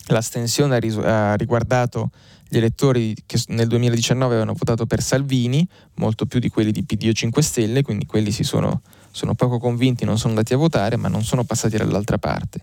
[0.07, 2.11] l'astensione ha, riguardato
[2.49, 7.09] gli elettori che nel 2019 avevano votato per Salvini, molto più di quelli di PD
[7.09, 10.97] o 5 Stelle, quindi quelli si sono, sono poco convinti, non sono andati a votare,
[10.97, 12.61] ma non sono passati dall'altra parte.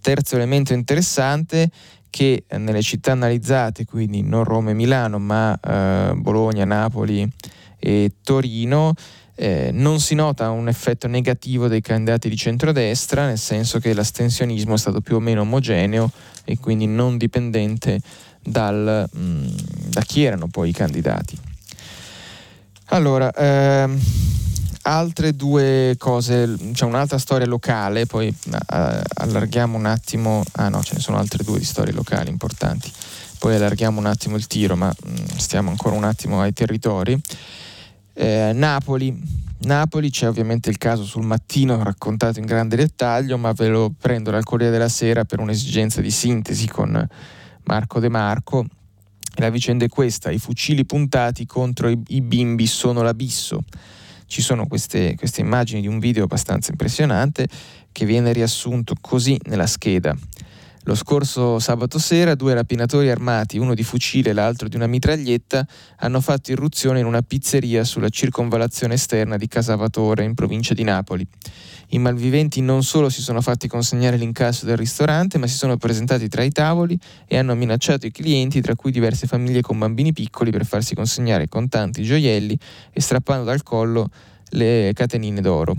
[0.00, 1.70] Terzo elemento interessante
[2.10, 7.28] che nelle città analizzate, quindi non Roma e Milano, ma eh, Bologna, Napoli
[7.78, 8.94] e Torino,
[9.36, 14.74] Eh, non si nota un effetto negativo dei candidati di centrodestra, nel senso che l'astensionismo
[14.74, 16.10] è stato più o meno omogeneo
[16.44, 18.00] e quindi non dipendente
[18.40, 19.46] dal, mh, mm,
[19.88, 21.36] da chi erano poi i candidati.
[22.88, 23.98] Allora, ehm,
[24.82, 28.56] altre due cose, c'è un'altra storia locale, poi uh,
[29.14, 32.92] allarghiamo un attimo, ah no, ce ne sono altre due di storie locali importanti,
[33.38, 37.18] poi allarghiamo un attimo il tiro, ma mh, mm, stiamo ancora un attimo ai territori.
[38.16, 39.20] Eh, Napoli,
[39.62, 44.30] Napoli c'è ovviamente il caso sul mattino raccontato in grande dettaglio, ma ve lo prendo
[44.30, 47.06] dal Corriere della Sera per un'esigenza di sintesi con
[47.64, 48.64] Marco De Marco.
[49.36, 53.64] La vicenda è questa, i fucili puntati contro i, i bimbi sono l'abisso.
[54.26, 57.48] Ci sono queste, queste immagini di un video abbastanza impressionante
[57.90, 60.16] che viene riassunto così nella scheda.
[60.86, 65.66] Lo scorso sabato sera due rapinatori armati, uno di fucile e l'altro di una mitraglietta,
[66.00, 71.26] hanno fatto irruzione in una pizzeria sulla circonvalazione esterna di Casavatore, in provincia di Napoli.
[71.88, 76.28] I malviventi non solo si sono fatti consegnare l'incasso del ristorante, ma si sono presentati
[76.28, 80.50] tra i tavoli e hanno minacciato i clienti, tra cui diverse famiglie con bambini piccoli,
[80.50, 82.58] per farsi consegnare contanti, gioielli
[82.92, 84.10] e strappando dal collo
[84.50, 85.76] le catenine d'oro.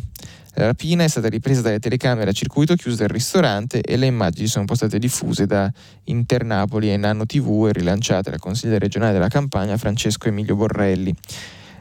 [0.57, 4.47] La rapina è stata ripresa dalle telecamere a circuito chiuso del ristorante e le immagini
[4.47, 5.69] sono poi state diffuse da
[6.05, 11.13] Internapoli e Nanno TV e rilanciate dal consigliere regionale della campagna Francesco Emilio Borrelli.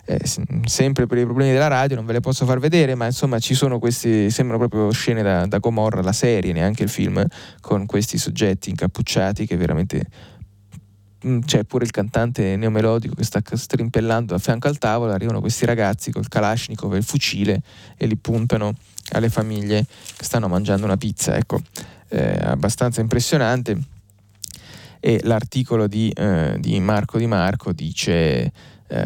[0.07, 0.21] Eh,
[0.65, 3.55] sempre per i problemi della radio non ve le posso far vedere, ma insomma ci
[3.55, 7.25] sono questi, sembrano proprio scene da, da Gomorra, la serie, neanche il film,
[7.61, 10.05] con questi soggetti incappucciati che veramente
[11.45, 16.11] c'è pure il cantante neomelodico che sta strimpellando a fianco al tavolo, arrivano questi ragazzi
[16.11, 17.63] col Kalashnikov e il fucile
[17.97, 18.75] e li puntano
[19.13, 19.85] alle famiglie
[20.17, 21.61] che stanno mangiando una pizza, ecco,
[22.09, 23.79] eh, abbastanza impressionante.
[25.01, 28.51] E l'articolo di, eh, di, Marco Di Marco dice
[28.87, 29.05] eh,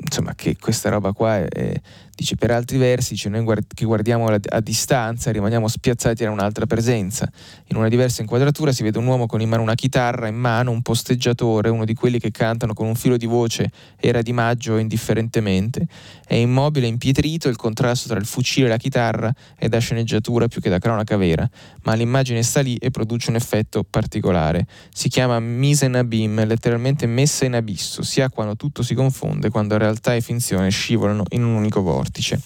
[0.00, 1.80] insomma, che questa roba qua è,
[2.18, 6.32] Dice per altri versi, dice, noi guard- che guardiamo a, a distanza rimaniamo spiazzati da
[6.32, 7.30] un'altra presenza.
[7.66, 10.72] In una diversa inquadratura si vede un uomo con in mano una chitarra, in mano
[10.72, 14.78] un posteggiatore, uno di quelli che cantano con un filo di voce era di maggio
[14.78, 15.86] indifferentemente.
[16.26, 20.60] È immobile, impietrito, il contrasto tra il fucile e la chitarra è da sceneggiatura più
[20.60, 21.48] che da cronaca vera,
[21.84, 24.66] ma l'immagine sta lì e produce un effetto particolare.
[24.92, 29.78] Si chiama mise in abim, letteralmente messa in abisso, sia quando tutto si confonde, quando
[29.78, 32.40] realtà e finzione scivolano in un unico vortice vortice.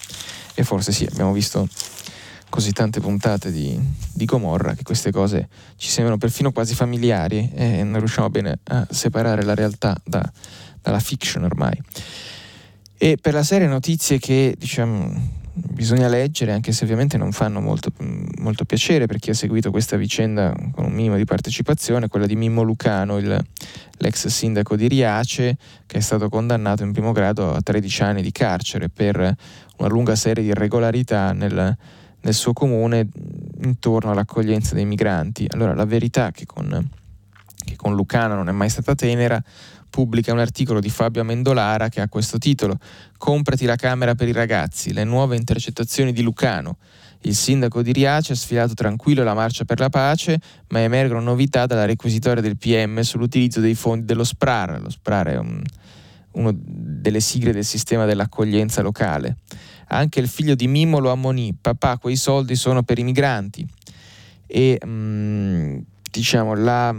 [0.53, 1.67] E forse sì, abbiamo visto
[2.49, 3.79] così tante puntate di,
[4.13, 8.85] di Gomorra che queste cose ci sembrano perfino quasi familiari e non riusciamo bene a
[8.91, 10.31] separare la realtà da,
[10.81, 11.81] dalla fiction ormai.
[12.95, 17.91] E per la serie notizie che diciamo bisogna leggere, anche se ovviamente non fanno molto,
[18.39, 22.35] molto, piacere per chi ha seguito questa vicenda con un minimo di partecipazione, quella di
[22.35, 23.39] Mimmo Lucano, il,
[23.97, 28.31] l'ex sindaco di Riace, che è stato condannato in primo grado a 13 anni di
[28.31, 29.17] carcere per
[29.77, 31.77] una lunga serie di irregolarità nel,
[32.21, 33.07] nel suo comune
[33.61, 35.45] intorno all'accoglienza dei migranti.
[35.49, 36.89] Allora la verità che con,
[37.63, 39.41] che con Lucano non è mai stata tenera,
[39.93, 42.79] pubblica un articolo di Fabio Amendolara che ha questo titolo
[43.15, 46.77] Comprati la camera per i ragazzi, le nuove intercettazioni di Lucano.
[47.21, 51.67] Il sindaco di Riace ha sfilato tranquillo la marcia per la pace, ma emergono novità
[51.67, 54.81] dalla requisitoria del PM sull'utilizzo dei fondi dello SPRAR.
[54.81, 55.61] Lo SPRAR è un,
[56.31, 59.37] una delle sigle del sistema dell'accoglienza locale.
[59.89, 63.65] Anche il figlio di Mimo lo ammonì, papà quei soldi sono per i migranti.
[64.47, 65.77] E mh, mm,
[66.11, 66.93] diciamo la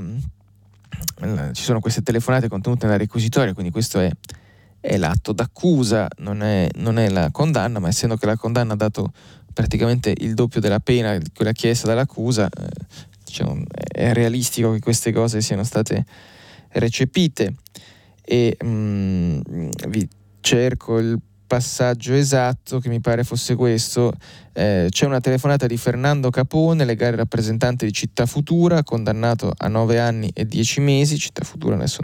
[1.53, 4.11] ci sono queste telefonate contenute nella requisitoria, quindi questo è,
[4.81, 8.77] è l'atto d'accusa, non è, non è, la condanna, ma essendo che la condanna ha
[8.77, 9.13] dato
[9.53, 12.69] praticamente il doppio della pena di quella chiesta dall'accusa, eh,
[13.25, 16.05] diciamo, è realistico che queste cose siano state
[16.71, 17.55] recepite.
[18.27, 20.09] E mh, mm, vi
[20.41, 24.13] cerco il passaggio esatto che mi pare fosse questo.
[24.53, 29.99] Eh, c'è una telefonata di Fernando Capone, legale rappresentante di Città Futura, condannato a 9
[29.99, 31.19] anni e 10 mesi.
[31.19, 32.03] Città Futura adesso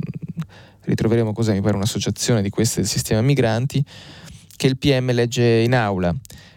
[0.82, 3.84] ritroveremo cos'è, mi pare un'associazione di queste del sistema migranti,
[4.56, 6.14] che il PM legge in aula.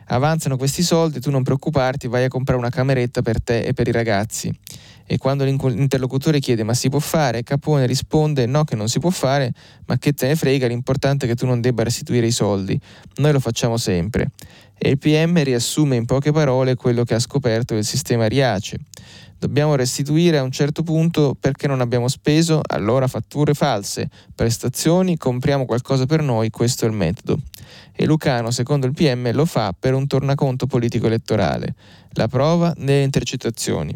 [0.08, 3.88] Avanzano questi soldi, tu non preoccuparti, vai a comprare una cameretta per te e per
[3.88, 4.54] i ragazzi
[5.14, 9.12] e quando l'interlocutore chiede ma si può fare, Capone risponde no che non si può
[9.12, 9.54] fare,
[9.86, 12.80] ma che te ne frega, l'importante è che tu non debba restituire i soldi,
[13.18, 14.32] noi lo facciamo sempre.
[14.76, 18.78] E il PM riassume in poche parole quello che ha scoperto del sistema Riace.
[19.38, 25.66] Dobbiamo restituire a un certo punto perché non abbiamo speso, allora fatture false, prestazioni, compriamo
[25.66, 27.40] qualcosa per noi, questo è il metodo.
[27.96, 31.76] E Lucano, secondo il PM, lo fa per un tornaconto politico elettorale.
[32.14, 33.96] La prova nelle intercettazioni.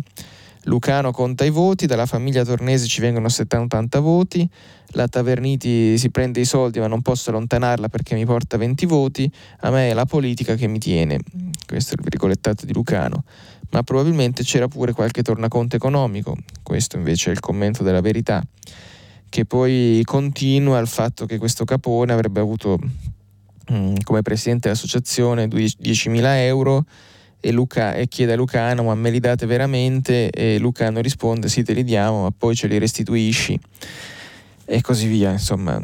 [0.68, 4.48] Lucano conta i voti, dalla famiglia Tornese ci vengono 70-80 voti,
[4.92, 9.32] la Taverniti si prende i soldi ma non posso allontanarla perché mi porta 20 voti,
[9.62, 11.20] a me è la politica che mi tiene.
[11.66, 13.24] Questo è il virgolettato di Lucano.
[13.70, 18.42] Ma probabilmente c'era pure qualche tornaconto economico, questo invece è il commento della verità,
[19.30, 22.78] che poi continua al fatto che questo Capone avrebbe avuto
[23.72, 26.86] mm, come presidente dell'associazione 10.000 euro
[27.40, 30.30] e, Luca, e chiede a Lucano ma me li date veramente?
[30.30, 33.60] E Lucano risponde sì te li diamo ma poi ce li restituisci.
[34.66, 35.82] E così via insomma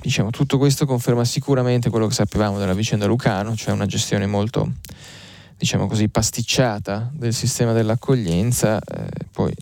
[0.00, 4.70] diciamo tutto questo conferma sicuramente quello che sapevamo della vicenda Lucano cioè una gestione molto
[5.56, 8.78] diciamo così pasticciata del sistema dell'accoglienza.
[8.80, 9.52] Eh, poi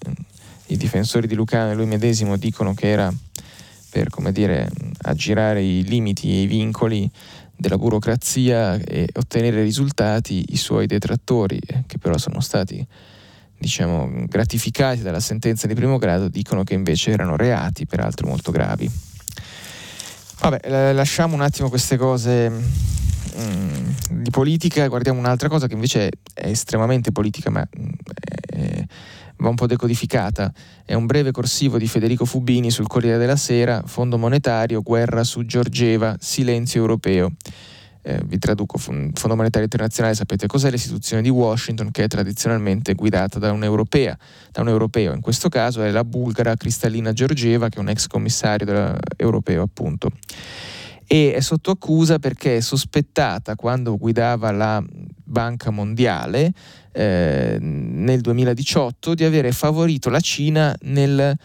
[0.67, 3.13] i difensori di Lucano e lui medesimo dicono che era
[3.91, 4.71] per come dire
[5.03, 7.09] aggirare i limiti e i vincoli
[7.57, 12.87] della burocrazia e ottenere risultati i suoi detrattori, eh, che però sono stati
[13.63, 18.91] diciamo, gratificati dalla sentenza di primo grado, dicono che invece erano reati, peraltro molto gravi.
[20.41, 26.49] Vabbè, lasciamo un attimo queste cose mm, di politica, guardiamo un'altra cosa che invece è
[26.49, 27.91] estremamente politica, ma mm,
[28.51, 28.85] è,
[29.43, 30.53] va un po' decodificata.
[30.85, 35.45] È un breve corsivo di Federico Fubini sul Corriere della Sera, Fondo Monetario, guerra su
[35.45, 37.33] Giorgeva, silenzio europeo.
[38.05, 43.39] Eh, vi traduco, Fondo Monetario Internazionale, sapete cos'è l'istituzione di Washington che è tradizionalmente guidata
[43.39, 47.81] da un, da un europeo, in questo caso è la bulgara Cristallina Giorgieva che è
[47.81, 50.11] un ex commissario europeo appunto
[51.13, 54.83] e è sotto accusa perché è sospettata quando guidava la
[55.25, 56.53] Banca Mondiale
[56.93, 61.37] eh, nel 2018 di avere favorito la Cina nel,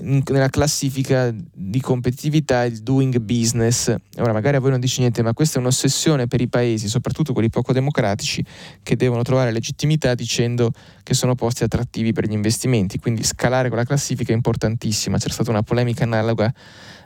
[0.00, 3.94] nella classifica di competitività il doing business.
[4.18, 7.32] Ora magari a voi non dice niente, ma questa è un'ossessione per i paesi, soprattutto
[7.32, 8.44] quelli poco democratici,
[8.82, 12.98] che devono trovare legittimità dicendo che sono posti attrattivi per gli investimenti.
[12.98, 15.18] Quindi scalare quella classifica è importantissima.
[15.18, 16.52] C'era stata una polemica analoga,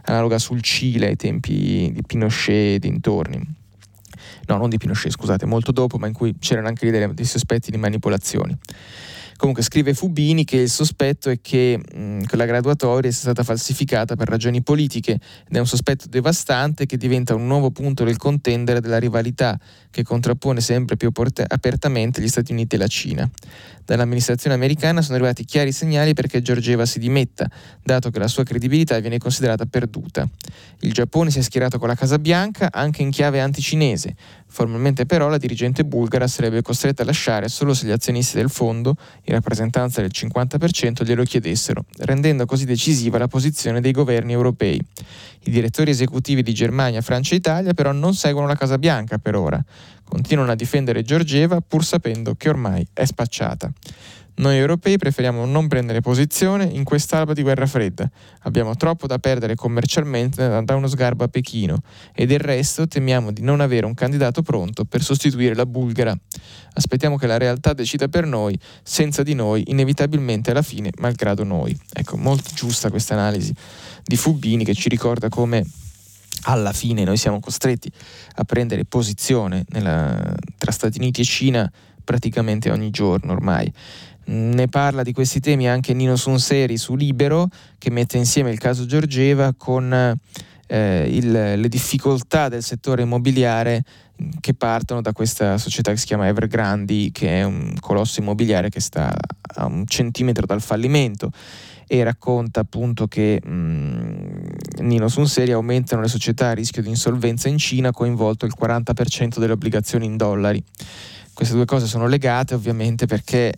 [0.04, 3.58] analoga sul Cile ai tempi di Pinochet e dintorni
[4.46, 7.70] no non di Pinochet scusate, molto dopo, ma in cui c'erano anche dei, dei sospetti
[7.70, 8.56] di manipolazioni.
[9.40, 14.28] Comunque scrive Fubini che il sospetto è che mh, quella graduatoria sia stata falsificata per
[14.28, 18.98] ragioni politiche ed è un sospetto devastante che diventa un nuovo punto del contendere della
[18.98, 19.58] rivalità
[19.90, 21.10] che contrappone sempre più
[21.46, 23.30] apertamente gli Stati Uniti e la Cina.
[23.82, 27.50] Dall'amministrazione americana sono arrivati chiari segnali perché Giorgeva si dimetta,
[27.82, 30.28] dato che la sua credibilità viene considerata perduta.
[30.80, 34.14] Il Giappone si è schierato con la Casa Bianca anche in chiave anticinese.
[34.52, 38.96] Formalmente però la dirigente bulgara sarebbe costretta a lasciare solo se gli azionisti del fondo,
[39.22, 44.80] in rappresentanza del 50%, glielo chiedessero, rendendo così decisiva la posizione dei governi europei.
[45.44, 49.36] I direttori esecutivi di Germania, Francia e Italia però non seguono la Casa Bianca per
[49.36, 49.64] ora.
[50.10, 53.70] Continuano a difendere Giorgieva pur sapendo che ormai è spacciata.
[54.38, 58.10] Noi europei preferiamo non prendere posizione in quest'alba di guerra fredda.
[58.40, 61.76] Abbiamo troppo da perdere commercialmente da uno sgarbo a Pechino
[62.12, 66.18] e del resto temiamo di non avere un candidato pronto per sostituire la bulgara.
[66.72, 71.78] Aspettiamo che la realtà decida per noi, senza di noi, inevitabilmente alla fine, malgrado noi.
[71.92, 73.54] Ecco, molto giusta questa analisi
[74.02, 75.64] di Fubini che ci ricorda come
[76.42, 77.90] alla fine noi siamo costretti
[78.36, 81.70] a prendere posizione nella, tra Stati Uniti e Cina
[82.02, 83.72] praticamente ogni giorno ormai.
[84.32, 88.86] Ne parla di questi temi anche Nino Sunseri su Libero, che mette insieme il caso
[88.86, 89.92] Giorgeva con
[90.66, 93.82] eh, il, le difficoltà del settore immobiliare
[94.40, 98.80] che partono da questa società che si chiama Evergrandi, che è un colosso immobiliare che
[98.80, 99.12] sta
[99.54, 101.30] a un centimetro dal fallimento
[101.92, 104.42] e racconta appunto che mh, mm,
[104.82, 109.54] Nino Sunseri aumentano le società a rischio di insolvenza in Cina, coinvolto il 40% delle
[109.54, 110.62] obbligazioni in dollari.
[111.34, 113.54] Queste due cose sono legate ovviamente perché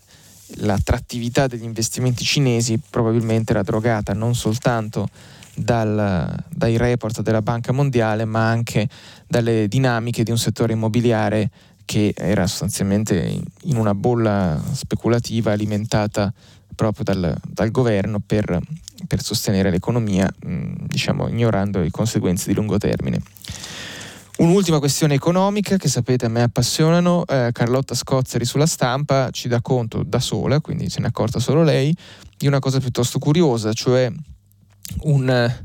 [0.56, 5.10] l'attrattività degli investimenti cinesi probabilmente era drogata non soltanto
[5.54, 8.88] dal, dai report della Banca Mondiale, ma anche
[9.28, 11.50] dalle dinamiche di un settore immobiliare
[11.84, 16.32] che era sostanzialmente in una bolla speculativa alimentata
[16.74, 18.58] proprio dal, dal governo per,
[19.06, 23.20] per, sostenere l'economia, mh, diciamo ignorando le conseguenze di lungo termine.
[24.38, 29.60] Un'ultima questione economica che sapete a me appassionano, eh, Carlotta Scozzeri sulla stampa ci dà
[29.60, 31.94] conto da sola, quindi se ne è accorta solo lei,
[32.36, 34.10] di una cosa piuttosto curiosa, cioè
[35.02, 35.64] un,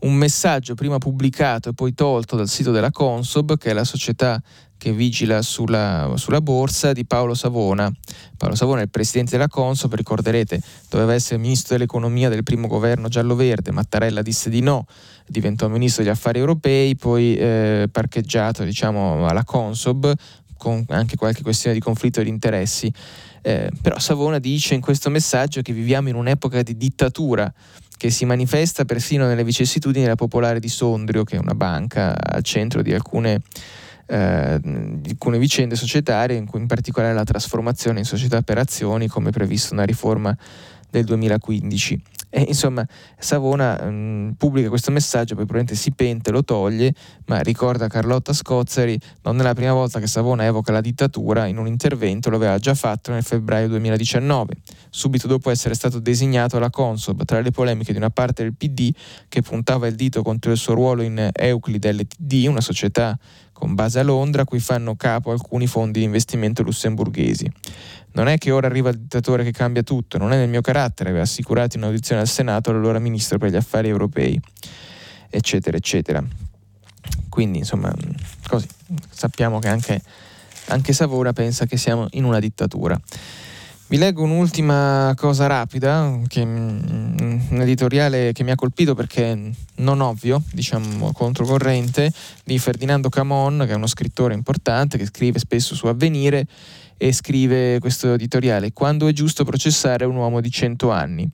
[0.00, 4.40] un messaggio prima pubblicato e poi tolto dal sito della Consob, che è la società
[4.78, 7.92] che vigila sulla, sulla, borsa di Paolo Savona.
[8.36, 13.08] Paolo Savona è il presidente della Consob, ricorderete, doveva essere ministro dell'economia del primo governo
[13.08, 14.86] giallo-verde, Mattarella disse di no,
[15.26, 20.14] diventò ministro degli affari europei, poi eh, parcheggiato diciamo, alla Consob
[20.56, 22.92] con anche qualche questione di conflitto di interessi.
[23.42, 27.52] Eh, però Savona dice in questo messaggio che viviamo in un'epoca di dittatura
[27.98, 32.42] che si manifesta persino nelle vicissitudini della Popolare di Sondrio, che è una banca al
[32.42, 33.42] centro di alcune,
[34.06, 39.08] eh, di alcune vicende societarie, in cui in particolare la trasformazione in società per azioni,
[39.08, 40.34] come previsto nella riforma
[40.88, 42.00] del 2015.
[42.30, 42.86] E insomma,
[43.18, 46.92] Savona mh, mm, pubblica questo messaggio, poi probabilmente si pente, lo toglie,
[47.26, 51.56] ma ricorda Carlotta Scozzari, non è la prima volta che Savona evoca la dittatura, in
[51.56, 54.54] un intervento lo aveva già fatto nel febbraio 2019,
[54.90, 58.92] subito dopo essere stato designato alla Consob, tra le polemiche di una parte del PD
[59.28, 63.18] che puntava il dito contro il suo ruolo in Euclid LTD, una società
[63.58, 67.50] con base a Londra, cui fanno capo alcuni fondi di investimento lussemburghesi.
[68.12, 71.10] Non è che ora arriva il dittatore che cambia tutto, non è nel mio carattere,
[71.10, 74.40] aveva assicurato in audizione al Senato l'allora ministro per gli affari europei,
[75.28, 76.22] eccetera, eccetera.
[77.28, 77.92] Quindi, insomma,
[78.46, 78.68] così
[79.10, 80.00] sappiamo che anche,
[80.66, 82.98] anche Savona pensa che siamo in una dittatura.
[83.90, 87.18] Vi leggo un'ultima cosa rapida, che, mm,
[87.48, 92.12] un editoriale che mi ha colpito perché non ovvio, diciamo controcorrente,
[92.44, 96.46] di Ferdinando Camon, che è uno scrittore importante che scrive spesso su Avvenire
[96.98, 101.26] e scrive questo editoriale, quando è giusto processare un uomo di 100 anni.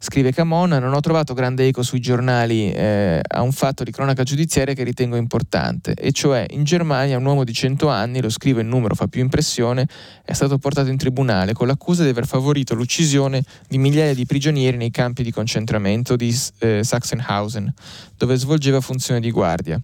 [0.00, 4.22] Scrive Camon, non ho trovato grande eco sui giornali eh, a un fatto di cronaca
[4.22, 8.60] giudiziaria che ritengo importante, e cioè in Germania un uomo di 100 anni, lo scrive
[8.60, 9.88] il numero, fa più impressione,
[10.24, 14.76] è stato portato in tribunale con l'accusa di aver favorito l'uccisione di migliaia di prigionieri
[14.76, 17.74] nei campi di concentramento di eh, Sachsenhausen,
[18.16, 19.80] dove svolgeva funzione di guardia.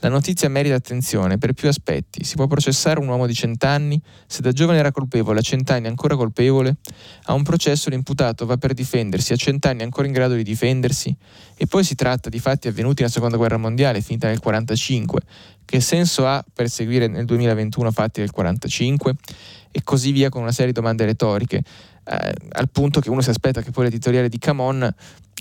[0.00, 2.22] La notizia merita attenzione per più aspetti.
[2.24, 4.00] Si può processare un uomo di 100 anni?
[4.26, 6.76] Se da giovane era colpevole, a 100 anni ancora colpevole?
[7.24, 11.14] A un processo l'imputato va per difendersi, a 100 vent'anni ancora in grado di difendersi?
[11.56, 15.20] E poi si tratta di fatti avvenuti nella seconda guerra mondiale, finita nel 1945.
[15.64, 19.14] Che senso ha perseguire nel 2021 fatti del 1945?
[19.70, 21.62] E così via con una serie di domande retoriche,
[22.04, 24.94] eh, al punto che uno si aspetta che poi l'editoriale di Camon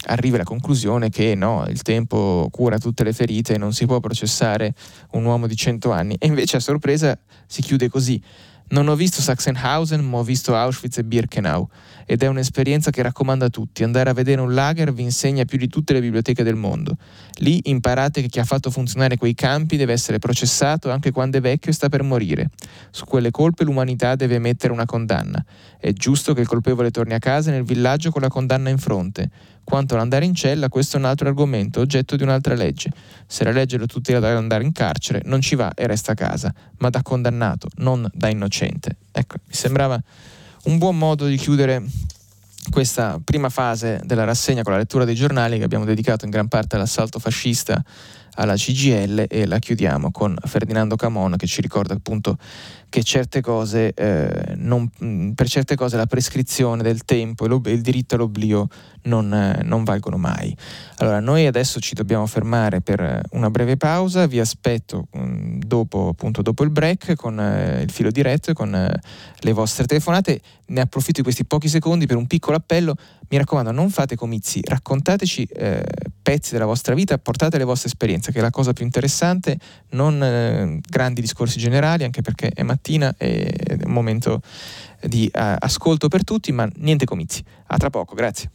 [0.09, 3.99] arrivi alla conclusione che no, il tempo cura tutte le ferite e non si può
[3.99, 4.74] processare
[5.11, 6.15] un uomo di 100 anni.
[6.20, 8.22] E invece a sorpresa si chiude così.
[8.70, 11.70] Non ho visto Sachsenhausen, ma ho visto Auschwitz e Birkenau
[12.05, 13.84] ed è un'esperienza che raccomando a tutti.
[13.84, 16.97] Andare a vedere un lager vi insegna più di tutte le biblioteche del mondo.
[17.36, 21.41] Lì imparate che chi ha fatto funzionare quei campi deve essere processato anche quando è
[21.41, 22.49] vecchio e sta per morire.
[22.91, 25.43] Su quelle colpe l'umanità deve emettere una condanna.
[25.80, 29.30] È giusto che il colpevole torni a casa nel villaggio con la condanna in fronte.
[29.68, 32.89] Quanto all'andare in cella, questo è un altro argomento, oggetto di un'altra legge.
[33.28, 36.15] Se la legge lo tutela da andare in carcere, non ci va e resta a
[36.15, 38.95] casa, ma da condannato, non da innocente.
[39.11, 40.01] Ecco, mi sembrava
[40.63, 41.84] un buon modo di chiudere
[42.72, 46.47] questa prima fase della rassegna con la lettura dei giornali che abbiamo dedicato in gran
[46.47, 47.84] parte all'assalto fascista
[48.38, 52.38] alla CGL e la chiudiamo con Ferdinando Camon che ci ricorda appunto
[52.89, 57.81] che certe cose, eh, non, mm, per certe cose la prescrizione del tempo e il
[57.81, 58.67] diritto all'oblio
[59.03, 60.55] non, eh, non, valgono mai.
[60.97, 66.09] Allora, noi adesso ci dobbiamo fermare per una breve pausa, vi aspetto mh, mm, dopo,
[66.09, 68.99] appunto, dopo il break con eh, il filo diretto e con eh,
[69.39, 70.41] le vostre telefonate.
[70.67, 72.95] Ne approfitto di questi pochi secondi per un piccolo appello.
[73.29, 75.83] Mi raccomando, non fate comizi, raccontateci eh,
[76.21, 79.57] pezzi della vostra vita, portate le vostre esperienze, che è la cosa più interessante,
[79.89, 84.41] non eh, grandi discorsi generali, anche perché è mattina e è un momento
[85.01, 87.43] di uh, ascolto per tutti, ma niente comizi.
[87.67, 88.51] A tra poco, grazie.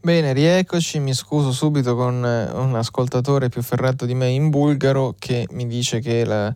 [0.00, 5.16] Bene, rieccoci, mi scuso subito con eh, un ascoltatore più ferrato di me in bulgaro
[5.18, 6.54] che mi dice che la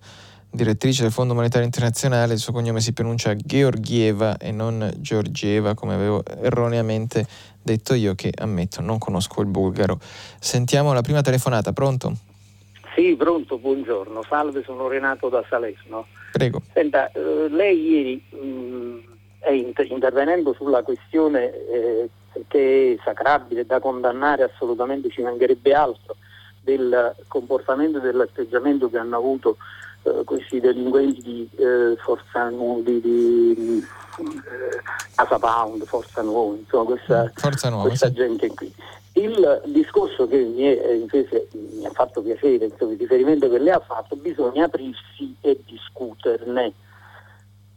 [0.49, 5.95] direttrice del Fondo Monetario Internazionale, il suo cognome si pronuncia Georgieva e non Georgieva, come
[5.95, 7.27] avevo erroneamente
[7.63, 9.99] detto io, che ammetto non conosco il bulgaro.
[10.01, 12.13] Sentiamo la prima telefonata, pronto?
[12.95, 14.23] Sì, pronto, buongiorno.
[14.29, 16.07] Salve, sono Renato da Salerno.
[16.33, 16.63] Prego.
[16.73, 18.99] Senta, eh, lei ieri mh, mm,
[19.89, 22.11] intervenendo sulla questione eh,
[22.49, 26.17] che è sacrabile, da condannare assolutamente, ci mancherebbe altro,
[26.61, 29.57] del comportamento e dell'atteggiamento che hanno avuto
[30.05, 33.87] eh, questi delinquenti di eh, Forza di, di
[34.19, 34.83] eh,
[35.15, 38.15] Casa Pound, Forza Nuova, insomma questa, Forza Nuova, questa sì.
[38.15, 38.75] gente qui.
[39.15, 43.59] Il discorso che mi, è, eh, invece, mi ha fatto piacere, insomma, il riferimento che
[43.59, 46.73] lei ha fatto, bisogna aprirsi e discuterne.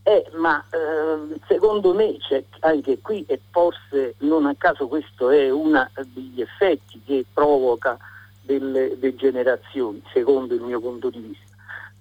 [0.07, 5.49] Eh, ma eh, secondo me c'è anche qui, e forse non a caso questo è
[5.49, 7.97] uno degli effetti che provoca
[8.41, 11.44] delle degenerazioni, secondo il mio punto di vista.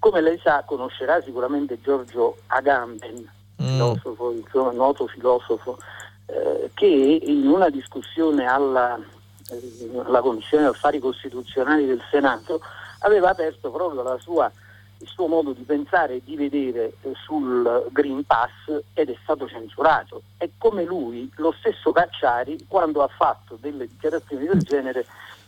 [0.04, 3.26] Come lei sa, conoscerà sicuramente Giorgio Agamben,
[3.62, 3.66] mm.
[3.66, 5.78] filosofo, insomma, noto filosofo,
[6.26, 12.60] eh, che in una discussione alla, eh, alla Commissione Affari Costituzionali del Senato
[12.98, 14.52] aveva aperto proprio la sua
[14.98, 19.48] il suo modo di pensare e di vedere eh, sul Green Pass ed è stato
[19.48, 20.22] censurato.
[20.36, 25.06] E come lui, lo stesso Cacciari, quando ha fatto delle dichiarazioni del genere,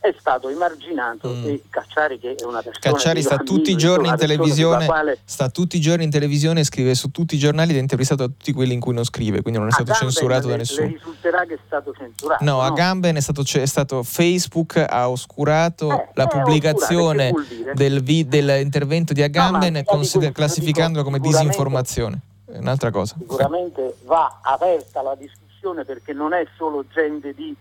[0.08, 1.44] è stato emarginato mm.
[1.46, 5.18] e Cacciari che è una persona Cacciari sta tutti i giorni in televisione quale...
[5.24, 8.26] sta tutti i giorni in televisione scrive su tutti i giornali ed è intervistato a
[8.26, 11.44] tutti quelli in cui non scrive quindi non è stato censurato da nessuno le risulterà
[11.44, 12.60] che è stato censurato no, no?
[12.62, 17.32] a Gamben è stato, è stato, Facebook ha oscurato eh, la pubblicazione
[17.74, 24.38] del vi, dell'intervento di Agamben no, consider- classificandolo come disinformazione è un'altra cosa sicuramente va
[24.42, 27.54] aperta la discussione perché non è solo gente di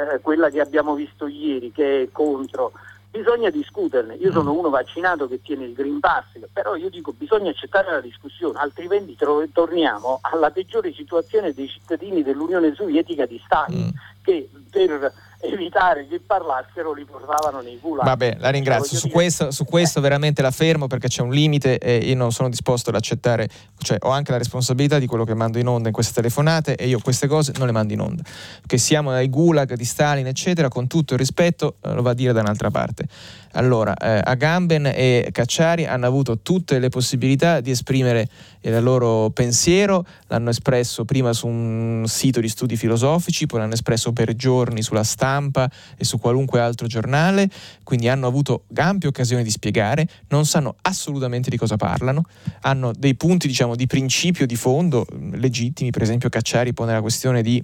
[0.00, 2.72] eh, quella che abbiamo visto ieri che è contro,
[3.10, 4.14] bisogna discuterne.
[4.14, 4.58] Io sono mm.
[4.58, 9.16] uno vaccinato che tiene il Green Pass, però io dico bisogna accettare la discussione, altrimenti
[9.16, 14.22] tro- torniamo alla peggiore situazione dei cittadini dell'Unione Sovietica di Stalin, mm.
[14.22, 18.04] che per evitare che parlassero li portavano nei gulag.
[18.04, 18.98] Vabbè, la ringrazio.
[18.98, 22.48] Su questo, su questo, veramente la fermo perché c'è un limite e io non sono
[22.48, 25.94] disposto ad accettare, cioè ho anche la responsabilità di quello che mando in onda in
[25.94, 28.22] queste telefonate e io queste cose non le mando in onda.
[28.66, 32.14] Che siamo ai gulag di Stalin, eccetera, con tutto il rispetto, eh, lo va a
[32.14, 33.06] dire da un'altra parte.
[33.52, 38.28] Allora, eh, Agamben e Cacciari hanno avuto tutte le possibilità di esprimere
[38.60, 44.12] il loro pensiero, l'hanno espresso prima su un sito di studi filosofici, poi l'hanno espresso
[44.12, 47.48] per giorni sulla stampa e su qualunque altro giornale,
[47.82, 52.24] quindi hanno avuto ampie occasioni di spiegare, non sanno assolutamente di cosa parlano,
[52.60, 57.42] hanno dei punti diciamo di principio, di fondo legittimi, per esempio Cacciari pone la questione
[57.42, 57.62] di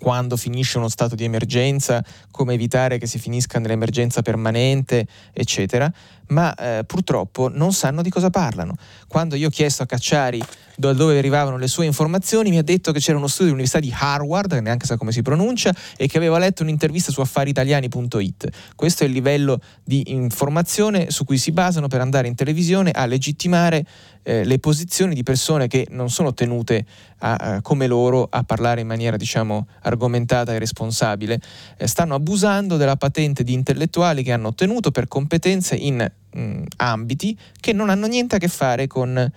[0.00, 5.92] quando finisce uno stato di emergenza, come evitare che si finisca nell'emergenza permanente, eccetera,
[6.30, 8.74] ma eh, purtroppo non sanno di cosa parlano.
[9.06, 10.42] Quando io ho chiesto a Cacciari
[10.80, 13.94] da dove arrivavano le sue informazioni, mi ha detto che c'era uno studio dell'Università di
[13.94, 18.48] Harvard, che neanche sa come si pronuncia, e che aveva letto un'intervista su affaritaliani.it.
[18.74, 23.04] Questo è il livello di informazione su cui si basano per andare in televisione a
[23.04, 23.84] legittimare
[24.22, 26.86] eh, le posizioni di persone che non sono tenute
[27.18, 31.40] a, a, come loro a parlare in maniera diciamo argomentata e responsabile,
[31.76, 37.36] eh, stanno abusando della patente di intellettuali che hanno ottenuto per competenze in mh, ambiti
[37.58, 39.30] che non hanno niente a che fare con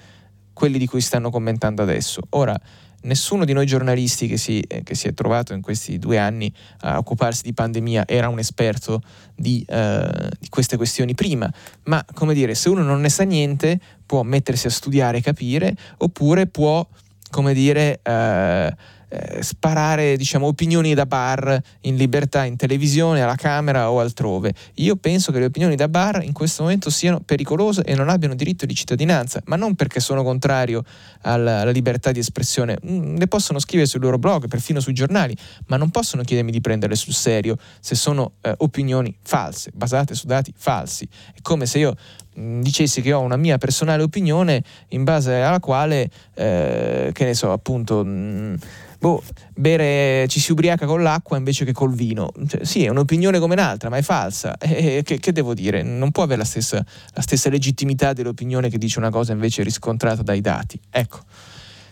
[0.54, 2.22] quelli di cui stanno commentando adesso.
[2.32, 2.56] Ora,
[3.04, 6.54] nessuno di noi giornalisti che si, eh, che si, è trovato in questi due anni
[6.82, 9.02] a occuparsi di pandemia era un esperto
[9.36, 11.52] di, eh, di, queste questioni prima,
[11.86, 15.76] ma come dire, se uno non ne sa niente può mettersi a studiare e capire,
[15.98, 16.88] oppure può,
[17.30, 18.76] come dire, eh,
[19.14, 24.54] eh, sparare diciamo, opinioni da bar in libertà in televisione, alla Camera o altrove.
[24.76, 28.34] Io penso che le opinioni da bar in questo momento siano pericolose e non abbiano
[28.34, 30.84] diritto di cittadinanza, ma non perché sono contrario
[31.22, 32.80] alla, alla libertà di espressione.
[32.84, 35.38] Mm, le possono scrivere sui loro blog, perfino sui giornali,
[35.68, 40.26] ma non possono chiedermi di prenderle sul serio se sono eh, opinioni false, basate su
[40.26, 41.08] dati falsi.
[41.36, 41.96] È come se io
[42.40, 47.36] mm, dicessi che ho una mia personale opinione in base alla quale, eh, che ne
[47.36, 48.04] so, appunto...
[48.04, 48.56] Mh, mm,
[49.04, 49.22] boh,
[49.54, 52.32] bere, ci si ubriaca con l'acqua invece che col vino.
[52.48, 54.56] Cioè, sì, è un'opinione come un'altra, ma è falsa.
[54.74, 55.84] E, che, che, devo dire?
[55.84, 56.84] Non può avere la stessa,
[57.14, 60.80] la stessa legittimità dell'opinione che dice una cosa invece riscontrata dai dati.
[60.90, 61.20] Ecco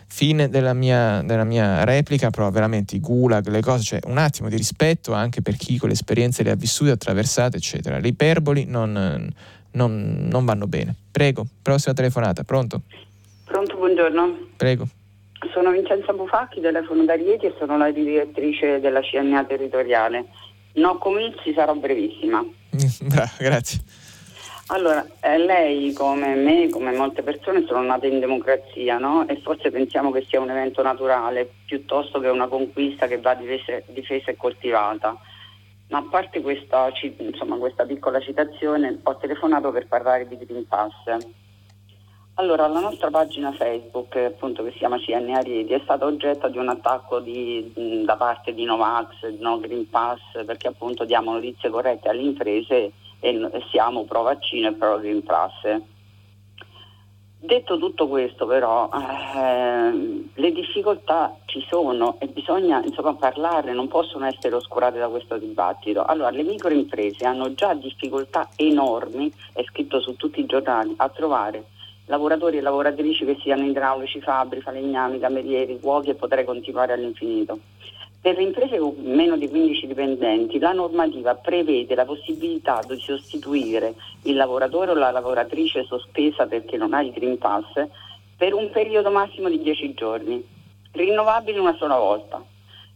[0.06, 4.50] fine della mia, della mia, replica, però veramente i gulag, le cose, cioè un attimo
[4.50, 7.98] di rispetto anche per chi con le esperienze le ha vissute, attraversate, eccetera.
[7.98, 8.92] Le iperboli non,
[9.70, 10.94] non, non vanno bene.
[11.10, 12.82] Prego, prossima telefonata, pronto?
[13.44, 14.48] Pronto, buongiorno.
[14.56, 14.86] Prego.
[15.50, 20.26] Sono Vincenza Bufacchi, telefono da Rieti e sono la direttrice della CNA territoriale.
[20.74, 22.44] No comizi, sarò brevissima.
[23.02, 23.80] Brava, grazie.
[24.68, 29.28] Allora, eh, lei come me, come molte persone, sono nate in democrazia, no?
[29.28, 33.82] E forse pensiamo che sia un evento naturale piuttosto che una conquista che va difesa,
[33.88, 35.18] difesa e coltivata.
[35.88, 40.92] Ma a parte questa, insomma, questa piccola citazione, ho telefonato per parlare di Green Pass.
[42.36, 46.56] Allora, la nostra pagina Facebook, appunto, che si chiama CNA Rieti, è stata oggetto di
[46.56, 47.72] un attacco di,
[48.06, 53.50] da parte di Novax, No Green Pass, perché appunto diamo notizie corrette alle imprese e,
[53.50, 55.82] e siamo pro vaccino e pro Green Pass.
[57.38, 64.24] Detto tutto questo però, eh, le difficoltà ci sono e bisogna insomma, parlarne, non possono
[64.24, 66.02] essere oscurate da questo dibattito.
[66.04, 71.64] Allora, le microimprese hanno già difficoltà enormi, è scritto su tutti i giornali, a trovare
[72.12, 77.58] lavoratori e lavoratrici che siano idraulici, fabbri, falegnami, camerieri, cuochi e potrei continuare all'infinito.
[78.20, 83.94] Per le imprese con meno di 15 dipendenti la normativa prevede la possibilità di sostituire
[84.24, 87.82] il lavoratore o la lavoratrice sospesa perché non ha il Green Pass
[88.36, 90.46] per un periodo massimo di 10 giorni,
[90.92, 92.44] rinnovabile una sola volta.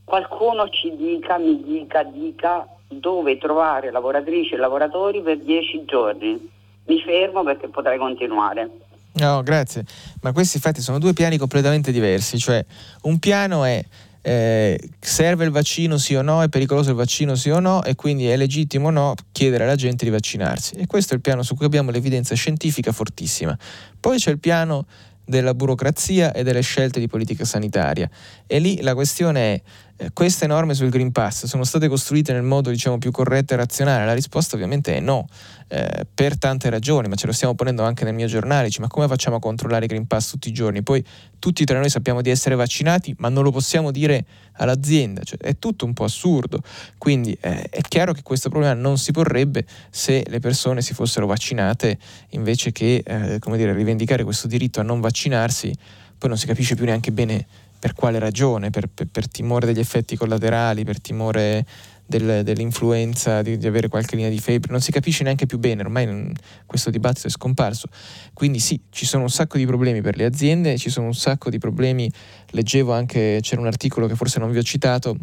[0.04, 6.54] Qualcuno ci dica, mi dica, dica dove trovare lavoratrici e lavoratori per 10 giorni
[6.88, 8.70] Mi fermo perché potrei continuare.
[9.16, 9.84] No, grazie.
[10.20, 12.64] Ma questi infatti sono due piani completamente diversi, cioè
[13.02, 13.82] un piano è
[14.20, 17.94] eh, serve il vaccino sì o no, è pericoloso il vaccino sì o no e
[17.94, 20.74] quindi è legittimo o no chiedere alla gente di vaccinarsi.
[20.74, 23.56] E questo è il piano su cui abbiamo l'evidenza scientifica fortissima.
[23.98, 24.86] Poi c'è il piano
[25.24, 28.08] della burocrazia e delle scelte di politica sanitaria.
[28.46, 29.62] E lì la questione è,
[29.98, 33.56] eh, queste norme sul Green Pass sono state costruite nel modo diciamo, più corretto e
[33.56, 34.04] razionale?
[34.04, 35.26] La risposta ovviamente è no,
[35.68, 38.88] eh, per tante ragioni, ma ce lo stiamo ponendo anche nel mio giornale, dice, ma
[38.88, 40.82] come facciamo a controllare i Green Pass tutti i giorni?
[40.82, 41.02] Poi
[41.38, 44.24] tutti tra noi sappiamo di essere vaccinati, ma non lo possiamo dire
[44.58, 46.60] all'azienda, cioè, è tutto un po' assurdo.
[46.98, 51.26] Quindi eh, è chiaro che questo problema non si porrebbe se le persone si fossero
[51.26, 51.98] vaccinate
[52.30, 55.74] invece che eh, dire, rivendicare questo diritto a non vaccinarsi,
[56.18, 57.46] poi non si capisce più neanche bene
[57.86, 61.64] per quale ragione, per, per, per timore degli effetti collaterali, per timore
[62.04, 65.82] del, dell'influenza, di, di, avere qualche linea di febbre, non si capisce neanche più bene,
[65.82, 66.32] ormai
[66.66, 67.86] questo dibattito è scomparso.
[68.34, 71.48] Quindi sì, ci sono un sacco di problemi per le aziende, ci sono un sacco
[71.48, 72.10] di problemi,
[72.50, 75.16] leggevo anche, c'era un articolo che forse non vi ho citato,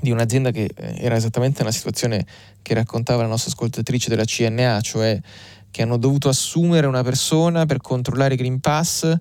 [0.00, 2.24] di un'azienda che eh, era esattamente nella situazione
[2.62, 5.20] che raccontava la nostra ascoltatrice della CNA, cioè
[5.70, 9.14] che hanno dovuto assumere una persona per controllare i Green Pass,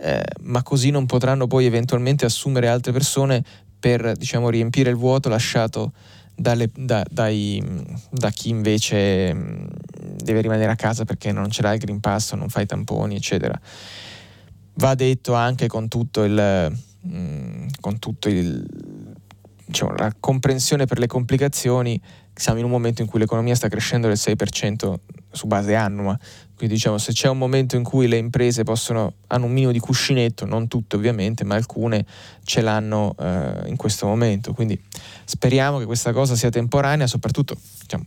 [0.00, 3.44] eh, ma così non potranno poi eventualmente assumere altre persone
[3.78, 5.92] per diciamo, riempire il vuoto lasciato
[6.34, 7.62] dalle, da, dai,
[8.10, 9.64] da chi invece mm,
[10.16, 13.16] deve rimanere a casa perché non ce l'ha il Green Pass, non fa i tamponi,
[13.16, 13.58] eccetera.
[14.74, 18.66] Va detto anche con tutto il, mm, con tutto il
[19.66, 22.00] diciamo, la comprensione per le complicazioni,
[22.34, 24.94] siamo in un momento in cui l'economia sta crescendo del 6%
[25.30, 26.18] su base annua,
[26.60, 29.78] quindi diciamo se c'è un momento in cui le imprese possono, hanno un minimo di
[29.78, 32.04] cuscinetto, non tutte ovviamente, ma alcune
[32.44, 34.78] ce l'hanno eh, in questo momento, quindi
[35.24, 38.04] speriamo che questa cosa sia temporanea, soprattutto diciamo,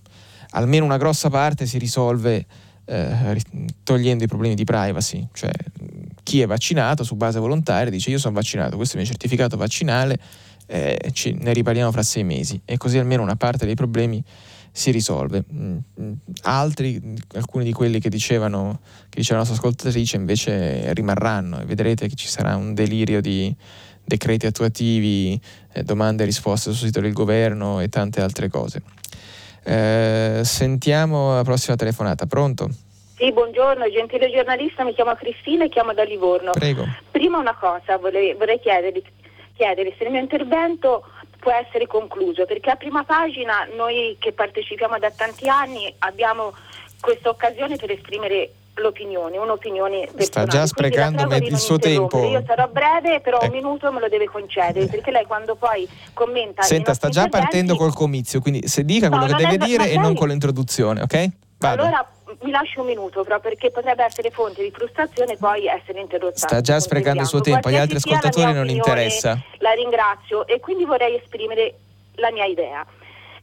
[0.51, 2.45] almeno una grossa parte si risolve
[2.85, 3.41] eh,
[3.81, 5.49] togliendo i problemi di privacy, cioè
[6.21, 9.57] chi è vaccinato su base volontaria dice io sono vaccinato, questo è il mio certificato
[9.57, 10.19] vaccinale,
[10.67, 14.23] eh, ci, ne riparliamo fra sei mesi e così almeno una parte dei problemi
[14.75, 15.43] si risolve.
[15.53, 16.11] Mm, mm,
[16.41, 16.99] altri,
[17.35, 22.15] alcuni di quelli che dicevano, che diceva la nostra ascoltatrice, invece rimarranno e vedrete che
[22.15, 23.55] ci sarà un delirio di
[24.03, 25.39] decreti attuativi,
[25.73, 28.81] eh, domande e risposte sul sito del governo e tante altre cose.
[29.63, 32.25] Eh, sentiamo la prossima telefonata.
[32.25, 32.69] Pronto?
[33.15, 36.49] Sì, buongiorno, gentile giornalista, mi chiamo Cristina e chiamo da Livorno.
[36.49, 36.83] Prego.
[37.11, 39.03] Prima una cosa, vorrei, vorrei chiedervi,
[39.53, 41.05] chiedere se il mio intervento
[41.43, 46.53] può essere concluso, perché a prima pagina noi che partecipiamo da tanti anni abbiamo
[47.01, 50.23] questa occasione per esprimere l'opinione, un'opinione personale.
[50.23, 52.23] Sta già sprecando il suo tempo.
[52.23, 53.47] Io sarò breve, però eh.
[53.47, 56.61] un minuto me lo deve concedere, perché lei quando poi commenta...
[56.61, 59.97] Senta, sta già partendo col comizio, quindi se dica quello che deve è, dire e
[59.97, 61.27] non con l'introduzione, ok?
[61.57, 61.81] Vado.
[61.81, 62.07] Allora
[62.41, 66.37] mi lascio un minuto però perché potrebbe essere fonte di frustrazione e poi essere interrotta.
[66.37, 69.39] Sta già sprecando il suo tempo, agli altri ascoltatori non interessa.
[69.59, 71.75] La ringrazio e quindi vorrei esprimere
[72.15, 72.85] la mia idea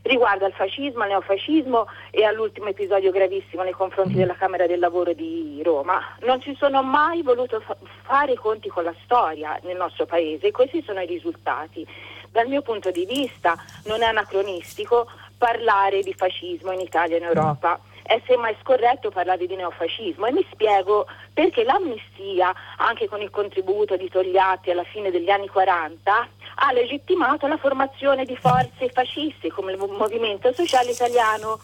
[0.02, 5.12] riguardo al fascismo, al neofascismo e all'ultimo episodio gravissimo nei confronti della Camera del Lavoro
[5.12, 6.00] di Roma.
[6.20, 10.48] Non si sono mai voluto fa- fare i conti con la storia nel nostro paese
[10.48, 11.86] e questi sono i risultati.
[12.30, 17.24] Dal mio punto di vista non è anacronistico parlare di fascismo in Italia e in
[17.24, 17.78] Europa
[18.10, 23.96] è semmai scorretto parlare di neofascismo e mi spiego perché l'amnistia, anche con il contributo
[23.96, 29.70] di Togliatti alla fine degli anni 40, ha legittimato la formazione di forze fasciste come
[29.70, 31.60] il Movimento Sociale Italiano.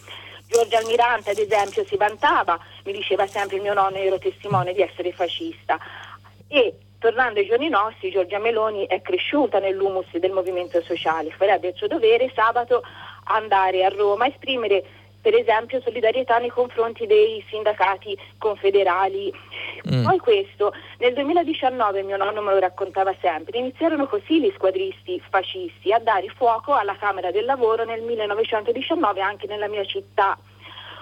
[0.46, 5.10] Giorgio Almirante, ad esempio, si vantava, mi diceva sempre mio nonno, ero testimone di essere
[5.10, 5.76] fascista.
[6.46, 11.74] E tornando ai giorni nostri, Giorgia Meloni è cresciuta nell'humus del Movimento Sociale, farebbe il
[11.74, 12.84] suo dovere sabato
[13.24, 14.84] andare a Roma a esprimere
[15.26, 19.34] per esempio solidarietà nei confronti dei sindacati confederali.
[19.90, 20.04] Mm.
[20.04, 25.92] Poi questo, nel 2019 mio nonno me lo raccontava sempre, iniziarono così gli squadristi fascisti
[25.92, 30.38] a dare fuoco alla Camera del Lavoro nel 1919 anche nella mia città.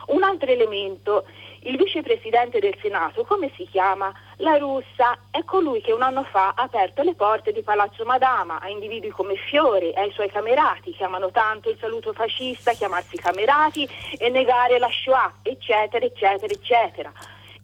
[0.07, 1.27] Un altro elemento,
[1.65, 4.11] il vicepresidente del Senato, come si chiama?
[4.39, 8.59] La russa è colui che un anno fa ha aperto le porte di Palazzo Madama
[8.61, 13.17] a individui come Fiore e ai suoi camerati che amano tanto il saluto fascista, chiamarsi
[13.17, 17.13] camerati e negare la Shoah, eccetera, eccetera, eccetera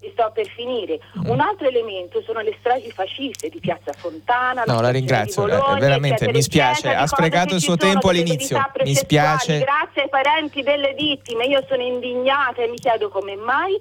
[0.03, 0.99] e sto per finire.
[1.25, 4.65] Un altro elemento sono le stragi fasciste di Piazza Fontana.
[4.67, 8.09] No, la ringrazio, eh, Bologna, veramente eccetera, mi spiace, eccetera, ha sprecato il suo tempo
[8.09, 8.59] all'inizio.
[8.83, 9.59] Mi spiace.
[9.59, 13.79] Grazie ai parenti delle vittime, io sono indignata e mi chiedo come mai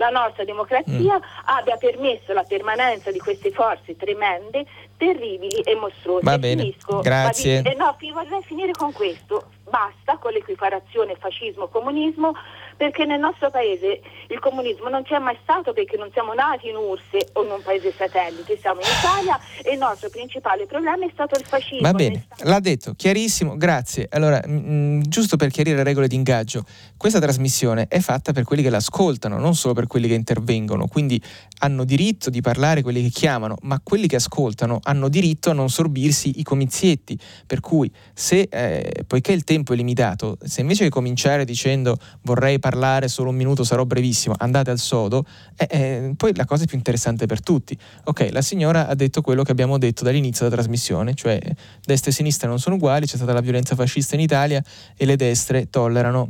[0.00, 1.44] la nostra democrazia mm.
[1.44, 4.64] abbia permesso la permanenza di queste forze tremende,
[4.96, 6.24] terribili e mostruose.
[6.24, 7.62] Va bene, Finisco, grazie.
[7.62, 9.50] Eh, no, vorrei finire con questo.
[9.68, 12.32] Basta con l'equiparazione fascismo-comunismo
[12.80, 16.76] perché nel nostro paese il comunismo non c'è mai stato perché non siamo nati in
[16.76, 21.10] URSS o in un paese satellite, siamo in Italia e il nostro principale problema è
[21.12, 21.82] stato il fascismo.
[21.82, 24.06] Va bene, l'ha detto, chiarissimo, grazie.
[24.08, 26.64] Allora, mh, mm, mm, giusto per chiarire le regole di ingaggio,
[26.96, 31.22] questa trasmissione è fatta per quelli che l'ascoltano, non solo per quelli che intervengono, quindi
[31.58, 35.68] hanno diritto di parlare quelli che chiamano, ma quelli che ascoltano hanno diritto a non
[35.68, 40.88] sorbirsi i comizietti, per cui se, eh, poiché il tempo è limitato, se invece che
[40.88, 42.69] cominciare dicendo vorrei parlare
[43.08, 45.24] solo un minuto, sarò brevissimo, andate al sodo,
[45.56, 47.76] eh, eh, poi la cosa è più interessante per tutti.
[48.04, 51.40] Ok, la signora ha detto quello che abbiamo detto dall'inizio della trasmissione, cioè
[51.84, 54.62] destra e sinistra non sono uguali, c'è stata la violenza fascista in Italia
[54.96, 56.28] e le destre tollerano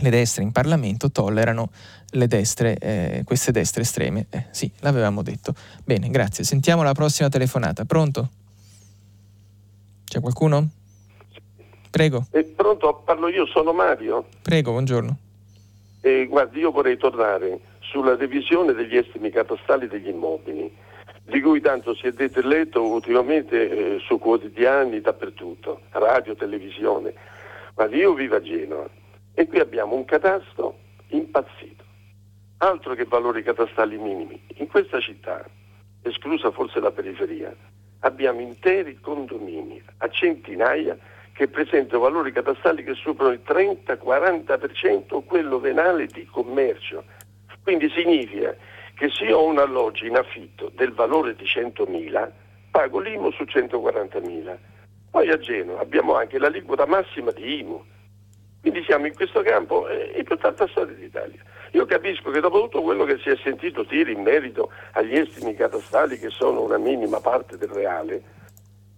[0.00, 1.70] le destre in Parlamento tollerano
[2.10, 4.26] le destre, eh, queste destre estreme.
[4.30, 5.54] Eh, sì, l'avevamo detto.
[5.84, 6.44] Bene, grazie.
[6.44, 7.84] Sentiamo la prossima telefonata.
[7.84, 8.28] Pronto?
[10.04, 10.68] C'è qualcuno?
[11.90, 12.26] Prego.
[12.30, 14.26] Eh, pronto, parlo io, sono Mario.
[14.42, 15.18] Prego, buongiorno.
[16.06, 20.72] Eh, guardi, io vorrei tornare sulla revisione degli estimi catastali degli immobili,
[21.24, 27.12] di cui tanto si è detto e letto ultimamente eh, su quotidiani dappertutto, radio, televisione.
[27.74, 28.88] Guardi, io vivo a Genova
[29.34, 30.78] e qui abbiamo un catasto
[31.08, 31.82] impazzito.
[32.58, 34.40] Altro che valori catastali minimi.
[34.58, 35.44] In questa città,
[36.02, 37.52] esclusa forse la periferia,
[38.02, 40.96] abbiamo interi condomini a centinaia
[41.36, 47.04] che presentano valori catastali che superano il 30-40% quello venale di commercio.
[47.62, 48.56] Quindi significa
[48.94, 52.30] che se io ho un alloggio in affitto del valore di 100.000,
[52.70, 54.56] pago l'IMU su 140.000.
[55.10, 57.84] Poi a Genova abbiamo anche l'aliquota massima di IMU
[58.66, 61.40] quindi siamo in questo campo eh, i più tartassati d'Italia.
[61.70, 65.54] Io capisco che dopo tutto quello che si è sentito dire in merito agli estimi
[65.54, 68.22] catastali che sono una minima parte del reale,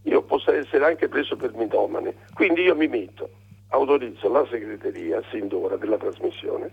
[0.09, 2.15] io possa essere anche preso per mitomane.
[2.35, 3.31] Quindi io mi metto,
[3.69, 6.71] autorizzo la segreteria sin d'ora della trasmissione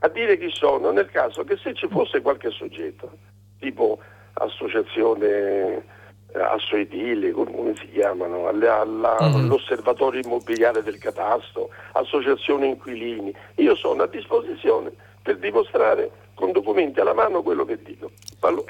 [0.00, 3.10] a dire chi sono nel caso che se ci fosse qualche soggetto,
[3.58, 3.98] tipo
[4.34, 5.94] associazione
[6.32, 9.34] assoedili, come si chiamano, alla, alla, mm-hmm.
[9.34, 13.34] all'osservatorio immobiliare del catasto, associazioni inquilini.
[13.56, 18.10] Io sono a disposizione per dimostrare con documenti alla mano quello che dico.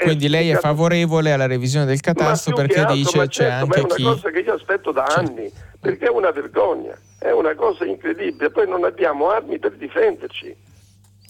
[0.00, 4.02] Quindi lei è favorevole alla revisione del catasto perché altro, dice c'è certo, anche chi...
[4.02, 5.18] è una cosa che io aspetto da sì.
[5.18, 5.50] anni,
[5.80, 10.54] perché è una vergogna, è una cosa incredibile, poi non abbiamo armi per difenderci.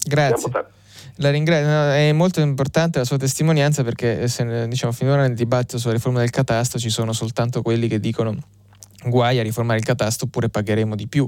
[0.05, 0.51] Grazie.
[1.15, 5.93] La ringrazio, è molto importante la sua testimonianza perché se, diciamo, finora nel dibattito sulla
[5.93, 8.35] riforma del catasto ci sono soltanto quelli che dicono
[9.05, 11.27] guai a riformare il catasto oppure pagheremo di più,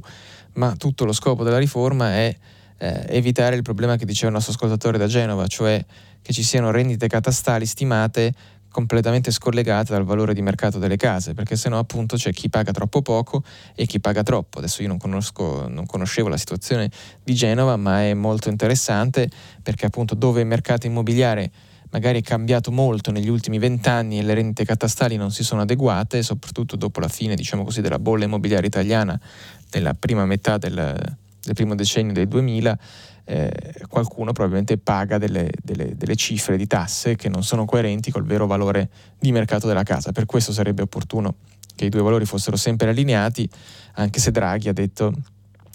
[0.54, 2.36] ma tutto lo scopo della riforma è
[2.80, 5.84] eh, evitare il problema che diceva il nostro ascoltatore da Genova, cioè
[6.22, 8.34] che ci siano rendite catastali stimate
[8.72, 13.02] completamente scollegate dal valore di mercato delle case, perché sennò appunto c'è chi paga troppo
[13.02, 13.44] poco
[13.76, 14.60] e chi paga troppo.
[14.60, 16.90] Adesso io non, conosco, non conoscevo la situazione
[17.24, 19.30] di Genova, ma è molto interessante
[19.62, 21.52] perché appunto dove il mercato immobiliare
[21.92, 26.22] magari è cambiato molto negli ultimi vent'anni e le rendite catastali non si sono adeguate,
[26.22, 29.20] soprattutto dopo la fine diciamo così, della bolla immobiliare italiana
[29.70, 31.18] della prima metà del,
[31.50, 32.78] del primo decennio del 2000,
[33.26, 33.52] eh,
[33.88, 38.48] qualcuno probabilmente paga delle, delle, delle, cifre di tasse che non sono coerenti col vero
[38.48, 38.90] valore
[39.20, 40.12] di mercato della casa.
[40.12, 41.36] Per questo sarebbe opportuno
[41.76, 43.50] che i due valori fossero sempre allineati,
[43.94, 45.14] anche se Draghi ha detto,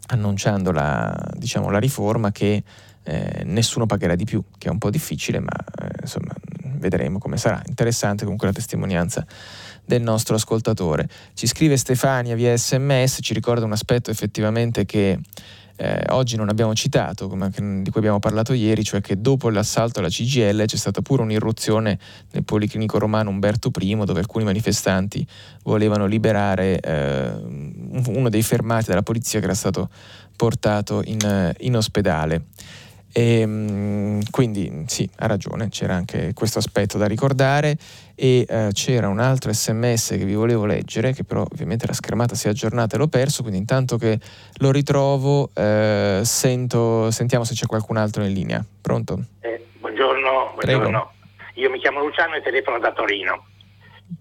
[0.08, 2.62] annunciando la, diciamo, la riforma, che
[3.02, 6.34] eh, nessuno pagherà di più, che è un po' difficile, ma eh, insomma
[6.78, 7.62] vedremo come sarà.
[7.66, 9.26] Interessante comunque la testimonianza
[9.84, 11.08] del nostro ascoltatore.
[11.34, 15.18] Ci scrive Stefania via sms, ci ricorda un aspetto effettivamente che
[15.76, 19.98] eh, oggi non abbiamo citato, come, di cui abbiamo parlato ieri, cioè che dopo l'assalto
[19.98, 21.98] alla CGL c'è stata pure un'irruzione
[22.30, 25.26] nel Policlinico Romano Umberto I, dove alcuni manifestanti
[25.64, 27.32] volevano liberare eh,
[28.06, 29.88] uno dei fermati dalla polizia che era stato
[30.36, 32.44] portato in, in ospedale.
[33.16, 37.76] E, ehm, quindi sì, ha ragione, c'era anche questo aspetto da ricordare
[38.16, 42.34] e eh, c'era un altro sms che vi volevo leggere, che però ovviamente la schermata
[42.34, 44.18] si è aggiornata e l'ho perso, quindi intanto che
[44.58, 48.64] lo ritrovo eh, sento, sentiamo se c'è qualcun altro in linea.
[48.80, 49.20] Pronto?
[49.40, 51.12] Eh, buongiorno, buongiorno.
[51.54, 53.46] Io mi chiamo Luciano e telefono da Torino.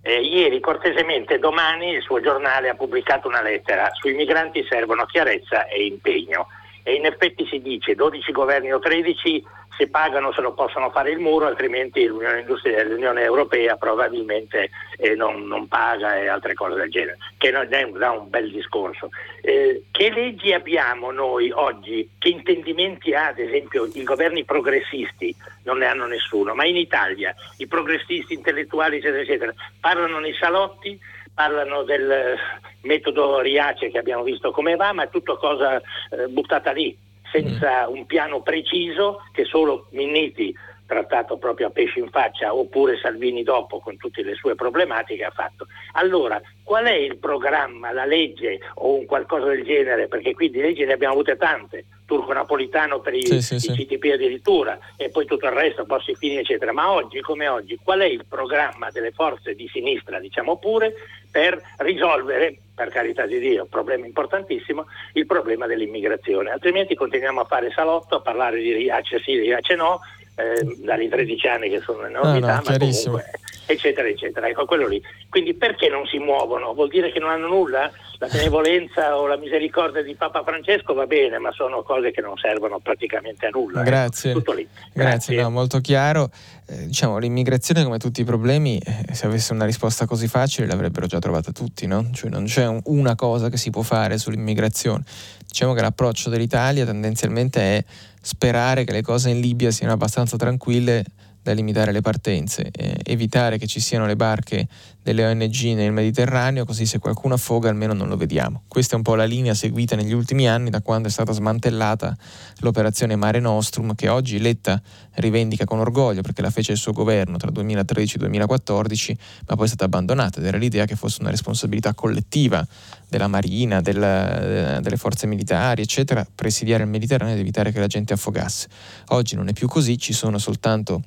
[0.02, 5.66] Eh, ieri cortesemente domani il suo giornale ha pubblicato una lettera sui migranti servono chiarezza
[5.66, 6.48] e impegno
[6.84, 9.44] e in effetti si dice 12 governi o 13
[9.78, 12.46] se pagano se lo possono fare il muro, altrimenti l'Unione,
[12.86, 17.82] l'Unione Europea probabilmente eh, non, non, paga e altre cose del genere, che non è
[17.82, 19.10] un, un bel discorso.
[19.42, 22.08] Eh, che leggi abbiamo noi oggi?
[22.18, 25.36] Che intendimenti ha ad esempio i governi progressisti?
[25.64, 31.00] Non ne hanno nessuno, ma in Italia i progressisti intellettuali eccetera eccetera parlano nei salotti,
[31.34, 32.36] parlano del
[32.82, 36.98] metodo Riace che abbiamo visto come va, ma è tutto cosa eh, buttata lì
[37.32, 37.94] senza mm.
[37.94, 40.56] un piano preciso che solo Minniti
[40.86, 45.32] trattato proprio a pesci in faccia, oppure Salvini dopo con tutte le sue problematiche ha
[45.32, 45.66] fatto.
[45.94, 50.08] Allora, qual è il programma, la legge o un qualcosa del genere?
[50.08, 53.86] Perché qui di leggi ne abbiamo avute tante, turco napolitano per i, sì, sì, i
[53.86, 56.72] CTP addirittura e poi tutto il resto, Bossi Fini eccetera.
[56.72, 60.94] Ma oggi come oggi qual è il programma delle forze di sinistra, diciamo pure,
[61.34, 66.52] per risolvere, per carità di Dio, un problema importantissimo, il problema dell'immigrazione?
[66.52, 70.02] Altrimenti continuiamo a fare salotto, a parlare di Riace sì, Riace no
[70.36, 73.32] eh, dalle 13 anni che sono in novità, no, no, ma comunque,
[73.66, 74.48] eccetera, eccetera.
[74.48, 75.02] Ecco, quello lì.
[75.30, 76.74] Quindi perché non si muovono?
[76.74, 77.92] Vuol dire che non hanno nulla?
[78.20, 82.38] La benevolenza o la misericordia di Papa Francesco va bene, ma sono cose che non
[82.38, 83.82] servono praticamente a nulla.
[83.82, 83.84] Eh.
[83.84, 84.30] Grazie.
[84.30, 84.68] Ecco, tutto lì.
[84.72, 85.42] Grazie, Grazie.
[85.42, 86.30] No, molto chiaro.
[86.68, 91.08] Eh, diciamo, l'immigrazione, come tutti i problemi, eh, se avesse una risposta così facile l'avrebbero
[91.08, 92.10] già trovata tutti, no?
[92.14, 95.04] Cioè non c'è un, una cosa che si può fare sull'immigrazione.
[95.46, 97.84] Diciamo che l'approccio dell'Italia tendenzialmente è
[98.22, 101.04] sperare che le cose in Libia siano abbastanza tranquille
[101.44, 104.68] da limitare le partenze, eh, evitare che ci siano le barche
[105.04, 108.64] delle ONG nel Mediterraneo, così se qualcuno affoga almeno non lo vediamo.
[108.68, 112.16] Questa è un po' la linea seguita negli ultimi anni da quando è stata smantellata
[112.60, 114.82] l'operazione Mare Nostrum, che oggi Letta
[115.16, 119.66] rivendica con orgoglio perché la fece il suo governo tra 2013 e 2014, ma poi
[119.66, 122.66] è stata abbandonata ed era l'idea che fosse una responsabilità collettiva
[123.10, 128.14] della Marina, della, delle forze militari, eccetera, presidiare il Mediterraneo ed evitare che la gente
[128.14, 128.70] affogasse.
[129.10, 131.04] Oggi non è più così, ci sono soltanto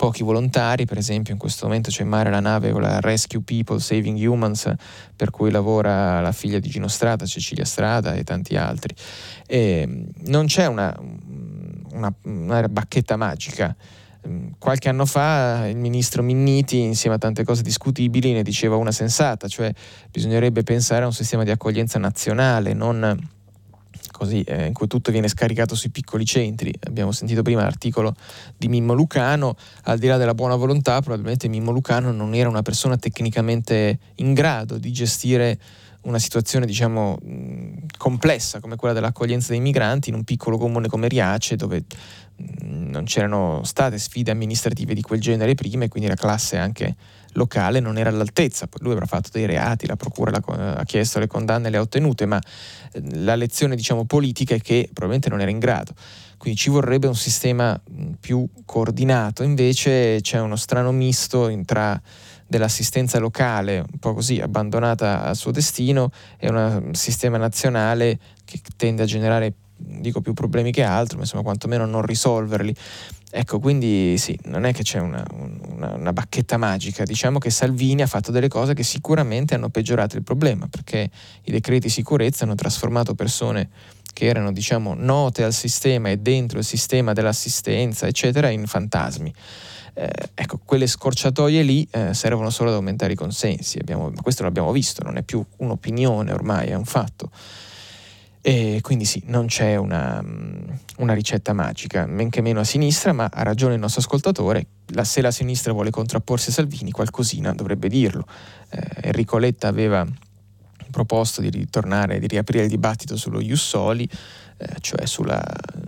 [0.00, 3.42] pochi volontari, per esempio in questo momento c'è in mare la nave con la Rescue
[3.42, 4.72] People Saving Humans
[5.14, 8.94] per cui lavora la figlia di Gino Strada, Cecilia Strada e tanti altri.
[9.46, 10.98] E mm, non c'è una,
[11.92, 13.76] una, una bacchetta magica.
[14.26, 18.92] Mm, qualche anno fa il ministro Minniti, insieme a tante cose discutibili, ne diceva una
[18.92, 19.70] sensata, cioè
[20.10, 23.18] bisognerebbe pensare a un sistema di accoglienza nazionale, non
[24.20, 26.70] così, eh, in cui tutto viene scaricato sui piccoli centri.
[26.86, 28.14] Abbiamo sentito prima l'articolo
[28.54, 32.60] di Mimmo Lucano, al di là della buona volontà, probabilmente Mimmo Lucano non era una
[32.60, 35.58] persona tecnicamente in grado di gestire
[36.02, 37.18] una situazione diciamo
[37.98, 41.84] complessa come quella dell'accoglienza dei migranti in un piccolo comune come Riace dove
[42.62, 46.96] non c'erano state sfide amministrative di quel genere prima e quindi la classe anche
[47.32, 51.26] locale non era all'altezza, poi lui avrà fatto dei reati, la procura ha chiesto le
[51.26, 52.38] condanne le ha ottenute, ma
[52.92, 55.92] eh, la lezione diciamo, politica è che probabilmente non era in grado.
[56.36, 57.78] Quindi ci vorrebbe un sistema
[58.18, 62.00] più coordinato, invece c'è uno strano misto tra
[62.46, 69.02] dell'assistenza locale, un po' così abbandonata al suo destino, e un sistema nazionale che tende
[69.02, 72.74] a generare dico più problemi che altro, ma insomma quantomeno non risolverli.
[73.32, 78.02] Ecco, quindi sì, non è che c'è una, una, una, bacchetta magica, diciamo che Salvini
[78.02, 81.08] ha fatto delle cose che sicuramente hanno peggiorato il problema, perché
[81.44, 83.68] i decreti sicurezza hanno trasformato persone
[84.12, 89.32] che erano diciamo note al sistema e dentro il sistema dell'assistenza, eccetera, in fantasmi.
[89.94, 94.72] Eh, ecco, quelle scorciatoie lì eh, servono solo ad aumentare i consensi, abbiamo, questo l'abbiamo
[94.72, 97.30] visto, non è più un'opinione ormai, è un fatto.
[98.42, 100.24] E quindi sì, non c'è una,
[100.96, 105.04] una, ricetta magica, men che meno a sinistra, ma ha ragione il nostro ascoltatore, la,
[105.04, 108.24] se la sinistra vuole contrapporsi a Salvini qualcosina dovrebbe dirlo.
[108.70, 110.06] Eh, Enrico Letta aveva
[110.90, 114.08] proposto di ritornare, di riaprire il dibattito sullo Ius Soli,
[114.56, 115.42] eh, cioè sulla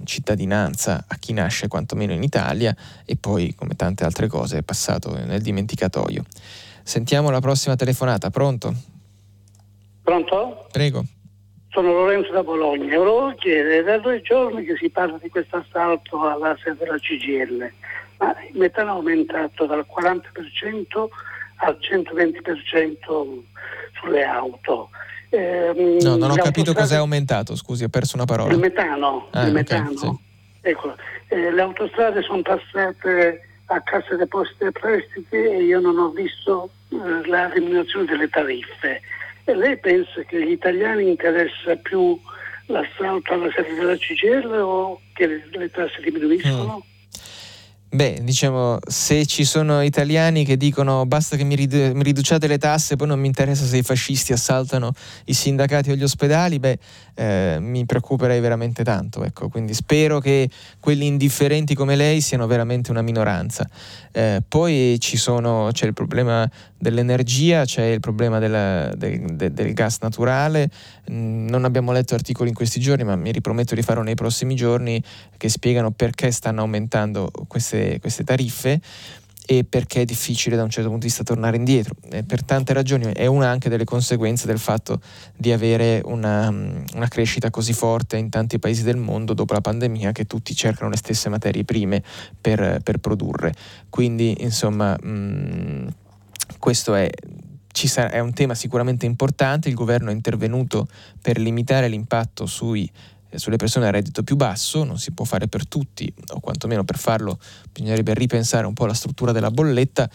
[0.04, 2.76] cittadinanza a chi nasce quantomeno in Italia
[3.06, 6.24] e poi, come tante altre cose, è passato nel dimenticatoio.
[6.82, 8.74] Sentiamo la prossima telefonata, pronto?
[10.02, 10.66] Pronto?
[10.70, 11.04] Prego.
[11.72, 12.96] Sono Lorenzo da Bologna.
[12.96, 17.72] Volevo chiedere, da due giorni che si parla di questo assalto alla sede della CGL,
[18.18, 21.08] ma il metano è aumentato dal 40%
[21.56, 23.42] al 120%
[23.98, 24.90] sulle auto.
[25.30, 28.52] Eh, no, non ho capito cosa è aumentato, scusi, ho perso una parola.
[28.52, 29.28] Il metano.
[29.30, 29.90] Ah, il metano.
[29.90, 30.18] Okay, sì.
[30.60, 30.94] ecco,
[31.28, 36.68] eh, le autostrade sono passate a Cassa Depositi e Prestiti e io non ho visto
[36.90, 39.00] eh, la diminuzione delle tariffe.
[39.44, 42.18] E lei pensa che agli italiani interessa più
[42.66, 46.84] l'assalto alla sede della CGL o che le, le tasse diminuiscono?
[46.86, 46.90] Mm.
[47.94, 52.56] Beh, diciamo, se ci sono italiani che dicono basta che mi, ridu- mi, riduciate le
[52.56, 54.92] tasse, poi non mi interessa se i fascisti assaltano
[55.26, 56.78] i sindacati o gli ospedali, beh,
[57.14, 59.24] eh, mi preoccuperei veramente tanto.
[59.24, 59.48] Ecco.
[59.48, 60.48] Quindi spero che
[60.80, 63.68] quelli indifferenti come lei siano veramente una minoranza.
[64.12, 66.48] Eh, poi sono, c'è il problema
[66.78, 70.70] dell'energia, c'è il problema della, del, del, del, gas naturale.
[71.10, 74.54] Mm, non abbiamo letto articoli in questi giorni, ma mi riprometto di farlo nei prossimi
[74.54, 75.02] giorni
[75.36, 78.80] che spiegano perché stanno aumentando queste, queste tariffe.
[79.44, 81.94] E perché è difficile da un certo punto di vista tornare indietro.
[82.10, 85.00] E per tante ragioni è una anche delle conseguenze del fatto
[85.36, 90.12] di avere una, una, crescita così forte in tanti paesi del mondo dopo la pandemia
[90.12, 92.02] che tutti cercano le stesse materie prime
[92.40, 93.54] per, per produrre.
[93.88, 95.88] Quindi insomma mh,
[96.58, 97.10] questo è
[97.72, 100.86] Sarà, è un tema sicuramente importante, il governo è intervenuto
[101.20, 102.88] per limitare l'impatto sui
[103.38, 106.98] sulle persone a reddito più basso, non si può fare per tutti, o quantomeno per
[106.98, 107.38] farlo
[107.70, 110.08] bisognerebbe ripensare un po' la struttura della bolletta.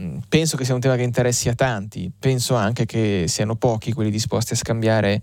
[0.00, 3.92] Mm, penso che sia un tema che interessi a tanti, penso anche che siano pochi
[3.92, 5.22] quelli disposti a scambiare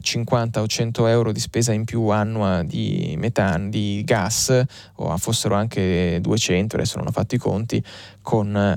[0.00, 4.62] 50 eh, o 100 euro di spesa in più annua di metan, di gas,
[4.96, 7.82] o fossero anche 200, adesso non ho fatto i conti,
[8.22, 8.76] con eh,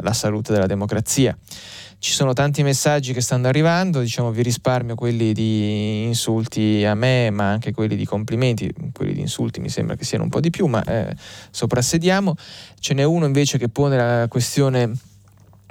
[0.00, 1.36] la salute della democrazia.
[2.02, 7.30] Ci sono tanti messaggi che stanno arrivando, diciamo vi risparmio quelli di insulti a me,
[7.30, 10.50] ma anche quelli di complimenti, quelli di insulti mi sembra che siano un po' di
[10.50, 11.14] più, ma eh,
[11.52, 12.34] soprassediamo.
[12.80, 14.90] Ce n'è uno invece che pone la questione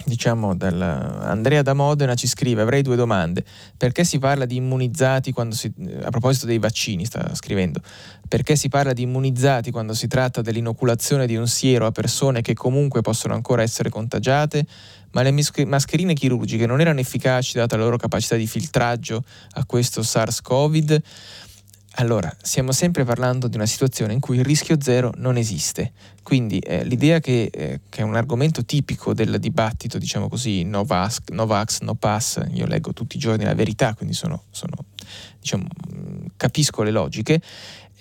[0.04, 3.44] diciamo Andrea da Modena ci scrive avrei due domande
[3.78, 5.72] perché si parla di immunizzati quando si
[6.02, 7.82] a proposito dei vaccini sta scrivendo
[8.28, 12.56] perché si parla di immunizzati quando si tratta dell'inoculazione di un siero a persone che
[12.56, 14.66] comunque possono ancora essere contagiate
[15.12, 15.34] ma le
[15.66, 21.02] mascherine chirurgiche non erano efficaci data la loro capacità di filtraggio a questo SARS-CoV?
[21.96, 25.92] Allora, stiamo sempre parlando di una situazione in cui il rischio zero non esiste.
[26.24, 30.86] Quindi eh, l'idea che, eh, che, è un argomento tipico del dibattito, diciamo così, no
[30.86, 34.86] vax, no, vax, no pass, io leggo tutti i giorni la verità, quindi sono, sono,
[35.40, 35.66] diciamo,
[36.38, 37.42] capisco le logiche,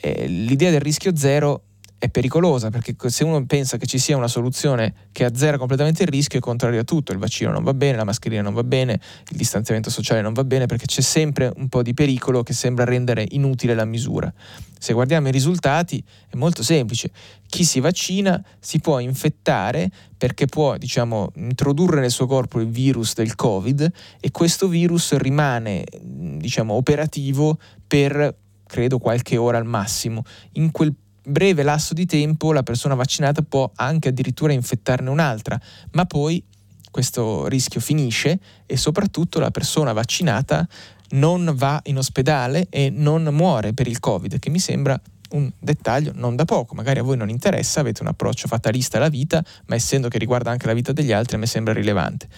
[0.01, 1.63] eh, l'idea del rischio zero
[2.01, 6.09] è pericolosa perché se uno pensa che ci sia una soluzione che azzera completamente il
[6.09, 8.99] rischio è contrario a tutto, il vaccino non va bene, la mascherina non va bene,
[9.29, 12.85] il distanziamento sociale non va bene perché c'è sempre un po' di pericolo che sembra
[12.85, 14.33] rendere inutile la misura.
[14.79, 17.11] Se guardiamo i risultati è molto semplice,
[17.47, 23.13] chi si vaccina si può infettare perché può diciamo, introdurre nel suo corpo il virus
[23.13, 28.35] del Covid e questo virus rimane diciamo, operativo per
[28.67, 30.23] credo qualche ora al massimo.
[30.53, 35.61] In quel breve lasso di tempo la persona vaccinata può anche addirittura infettarne un'altra,
[35.93, 36.43] ma poi
[36.91, 40.67] questo rischio finisce e soprattutto la persona vaccinata
[41.11, 45.01] non va in ospedale e non muore per il Covid, che mi sembra
[45.31, 49.09] un dettaglio non da poco, magari a voi non interessa, avete un approccio fatalista alla
[49.09, 52.29] vita, ma essendo che riguarda anche la vita degli altri a me sembra rilevante.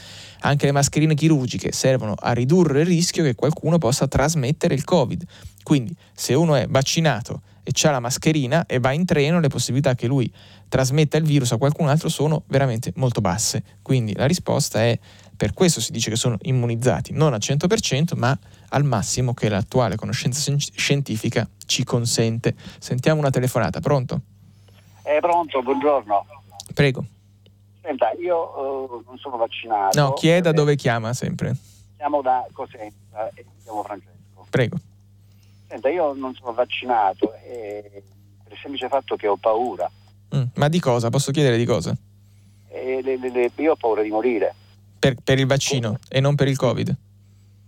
[0.41, 5.25] Anche le mascherine chirurgiche servono a ridurre il rischio che qualcuno possa trasmettere il Covid.
[5.63, 9.95] Quindi se uno è vaccinato e ha la mascherina e va in treno, le possibilità
[9.95, 10.33] che lui
[10.69, 13.63] trasmetta il virus a qualcun altro sono veramente molto basse.
[13.83, 14.99] Quindi la risposta è
[15.37, 18.37] per questo si dice che sono immunizzati, non al 100%, ma
[18.69, 22.55] al massimo che l'attuale conoscenza scientifica ci consente.
[22.79, 24.21] Sentiamo una telefonata, pronto?
[25.03, 26.27] Eh, pronto, buongiorno.
[26.75, 27.05] Prego.
[27.81, 30.01] Senta, io uh, non sono vaccinato.
[30.01, 31.57] No, chieda eh, dove chiama sempre.
[31.97, 34.47] Chiamo da Cosenza e mi chiamo Francesco.
[34.49, 34.77] Prego.
[35.73, 38.03] Senta, io non sono vaccinato e
[38.45, 39.91] per il semplice fatto che ho paura.
[40.37, 41.09] Mm, ma di cosa?
[41.09, 41.97] Posso chiedere di cosa?
[42.69, 44.55] Le, le, le, io ho paura di morire.
[44.99, 46.95] Per, per il vaccino e non per il Covid?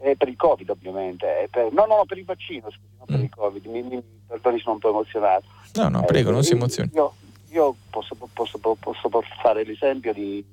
[0.01, 1.49] Eh, per il Covid ovviamente.
[1.51, 3.23] Per, no, no, per il vaccino, scusi, non per mm.
[3.23, 3.65] il Covid.
[3.69, 5.47] Mi, mi perdoni, sono un po' emozionato.
[5.73, 6.91] No, no, prego, eh, non si emozioni.
[6.93, 7.15] Io,
[7.53, 9.09] io posso, posso, posso,
[9.41, 10.45] fare l'esempio di,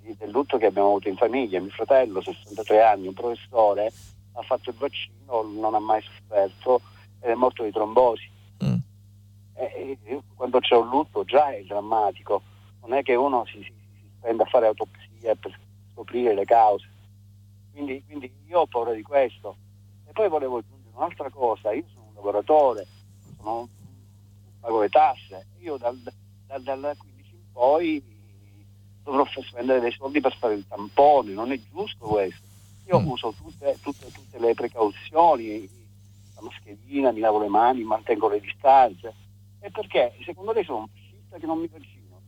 [0.00, 1.58] di, del lutto che abbiamo avuto in famiglia.
[1.58, 3.90] Mio fratello, 63 anni, un professore,
[4.34, 6.80] ha fatto il vaccino, non ha mai sofferto
[7.20, 8.28] ed è morto di trombosi.
[8.64, 8.74] Mm.
[9.54, 12.42] E, e, quando c'è un lutto già è drammatico,
[12.80, 15.58] non è che uno si, si, si prenda a fare autopsia per
[15.92, 16.88] scoprire le cause.
[17.72, 19.56] Quindi, quindi, io ho paura di questo.
[20.06, 22.86] E poi volevo aggiungere un'altra cosa, io sono un lavoratore,
[23.36, 23.68] sono,
[24.58, 25.98] pago le tasse, io dal,
[26.46, 28.02] dal, dal 15 in poi
[29.02, 32.48] dovrò spendere dei soldi per fare il tampone, non è giusto questo.
[32.86, 33.06] Io mm.
[33.06, 35.68] uso tutte, tutte, tutte le precauzioni,
[36.40, 39.14] la mascherina, mi lavo le mani, mantengo le distanze.
[39.60, 40.14] E perché?
[40.24, 42.20] Secondo lei sono un fascista che non mi vaccino?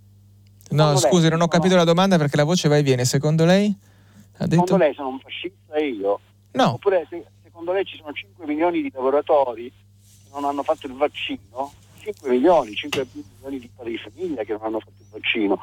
[0.71, 3.05] No, scusi, non ho capito la domanda perché la voce va e viene.
[3.05, 3.74] Secondo lei?
[4.36, 4.62] Ha detto...
[4.62, 6.20] Secondo lei sono un fascista io?
[6.53, 6.73] No.
[6.74, 10.95] Oppure se, secondo lei ci sono 5 milioni di lavoratori che non hanno fatto il
[10.95, 11.73] vaccino?
[11.99, 15.61] 5 milioni, 5 milioni di padri di famiglia che non hanno fatto il vaccino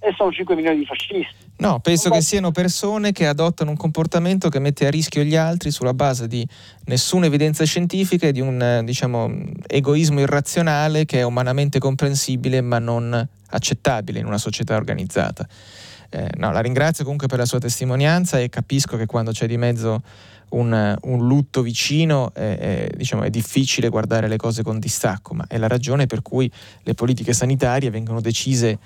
[0.00, 1.48] e sono 5 milioni di fascisti.
[1.58, 5.70] No, penso che siano persone che adottano un comportamento che mette a rischio gli altri
[5.70, 6.46] sulla base di
[6.86, 9.30] nessuna evidenza scientifica e di un diciamo,
[9.66, 15.46] egoismo irrazionale che è umanamente comprensibile ma non accettabile in una società organizzata.
[16.08, 19.58] Eh, no, la ringrazio comunque per la sua testimonianza e capisco che quando c'è di
[19.58, 20.02] mezzo
[20.50, 25.44] un, un lutto vicino eh, eh, diciamo, è difficile guardare le cose con distacco, ma
[25.46, 26.50] è la ragione per cui
[26.82, 28.78] le politiche sanitarie vengono decise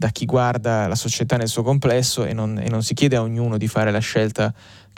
[0.00, 3.20] da chi guarda la società nel suo complesso e non, e non si chiede a
[3.20, 4.50] ognuno di fare la scelta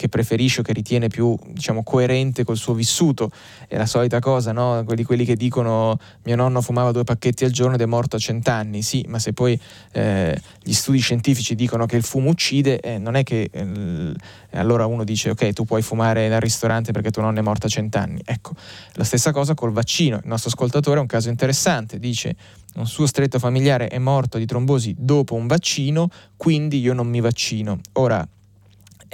[0.03, 3.31] che preferisce o che ritiene più diciamo, coerente col suo vissuto.
[3.69, 4.83] È la solita cosa, no?
[4.85, 8.19] quelli, quelli, che dicono mio nonno fumava due pacchetti al giorno ed è morto a
[8.19, 8.83] cent'anni.
[8.83, 9.59] Sì, ma se poi
[9.93, 14.13] eh, gli studi scientifici dicono che il fumo uccide, eh, non è che eh,
[14.51, 17.71] allora uno dice ok, tu puoi fumare dal ristorante perché tuo nonno è morto a
[17.71, 18.21] cent'anni.
[18.25, 18.55] Ecco,
[18.95, 20.17] la stessa cosa col vaccino.
[20.17, 22.35] Il nostro ascoltatore è un caso interessante, dice
[22.75, 27.21] un suo stretto familiare è morto di trombosi dopo un vaccino, quindi io non mi
[27.21, 27.79] vaccino.
[27.93, 28.27] Ora,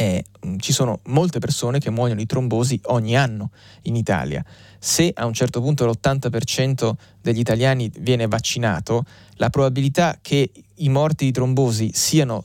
[0.01, 0.25] eh,
[0.59, 3.51] ci sono molte persone che muoiono di trombosi ogni anno
[3.83, 4.45] in Italia.
[4.79, 9.05] Se a un certo punto l'80% degli italiani viene vaccinato,
[9.35, 12.45] la probabilità che i morti di trombosi siano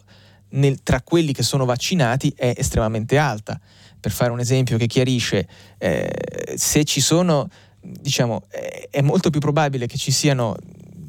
[0.50, 3.60] nel, tra quelli che sono vaccinati è estremamente alta.
[4.00, 5.48] Per fare un esempio che chiarisce,
[5.78, 6.10] eh,
[6.56, 7.48] se ci sono,
[7.80, 10.56] diciamo, eh, è molto più probabile che ci siano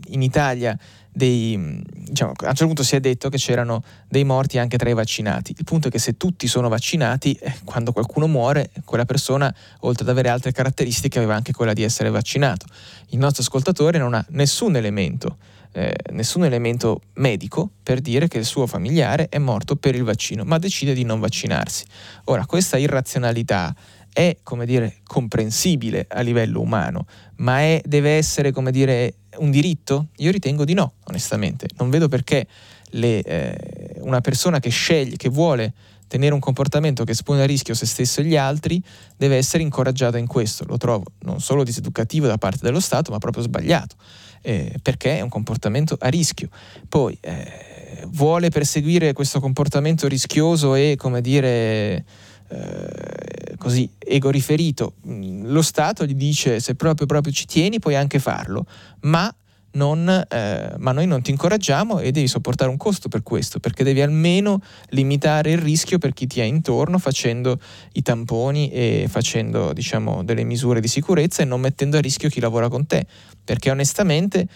[0.09, 0.79] in Italia
[1.15, 4.91] dei, diciamo, a un certo punto si è detto che c'erano dei morti anche tra
[4.91, 5.55] i vaccinati.
[5.57, 10.03] Il punto è che se tutti sono vaccinati, eh, quando qualcuno muore, quella persona, oltre
[10.03, 12.67] ad avere altre caratteristiche, aveva anche quella di essere vaccinato.
[13.11, 15.37] Il nostro ascoltatore non ha nessun elemento,
[15.73, 20.43] eh, nessun elemento medico per dire che il suo familiare è morto per il vaccino,
[20.43, 21.85] ma decide di non vaccinarsi.
[22.25, 23.75] Ora, questa irrazionalità
[24.13, 30.09] è, come dire, comprensibile a livello umano, ma è, deve essere, come dire, un diritto?
[30.17, 31.69] Io ritengo di no, onestamente.
[31.79, 32.47] Non vedo perché
[32.91, 35.73] le, eh, una persona che sceglie, che vuole
[36.07, 38.83] tenere un comportamento che espone a rischio se stesso e gli altri,
[39.17, 40.65] deve essere incoraggiata in questo.
[40.67, 43.97] Lo trovo non solo diseducativo da parte dello Stato, ma proprio sbagliato,
[44.43, 46.49] eh, perché è un comportamento a rischio.
[46.89, 52.05] Poi eh, vuole perseguire questo comportamento rischioso e, come dire,
[52.49, 57.95] eh, così ego riferito, mm, lo Stato gli dice se proprio, proprio ci tieni puoi
[57.95, 58.67] anche farlo,
[59.03, 59.35] ma,
[59.73, 63.83] non, eh, ma noi non ti incoraggiamo e devi sopportare un costo per questo, perché
[63.85, 64.61] devi almeno
[64.91, 67.59] limitare il rischio per chi ti è intorno facendo
[67.93, 72.41] i tamponi e facendo diciamo, delle misure di sicurezza e non mettendo a rischio chi
[72.41, 73.07] lavora con te,
[73.43, 74.47] perché onestamente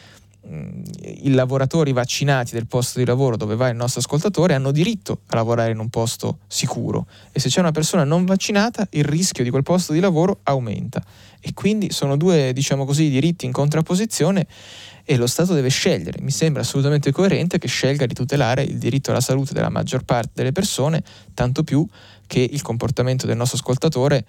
[0.50, 5.36] i lavoratori vaccinati del posto di lavoro dove va il nostro ascoltatore hanno diritto a
[5.36, 7.06] lavorare in un posto sicuro.
[7.32, 11.02] E se c'è una persona non vaccinata il rischio di quel posto di lavoro aumenta.
[11.40, 14.46] E quindi sono due diciamo così diritti in contrapposizione
[15.04, 16.20] e lo Stato deve scegliere.
[16.22, 20.30] Mi sembra assolutamente coerente che scelga di tutelare il diritto alla salute della maggior parte
[20.34, 21.02] delle persone
[21.34, 21.86] tanto più
[22.26, 24.24] che il comportamento del nostro ascoltatore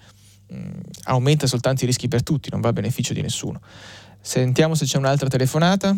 [0.48, 0.68] mh,
[1.04, 3.60] aumenta soltanto i rischi per tutti non va a beneficio di nessuno
[4.20, 5.94] Sentiamo se c'è un'altra telefonata.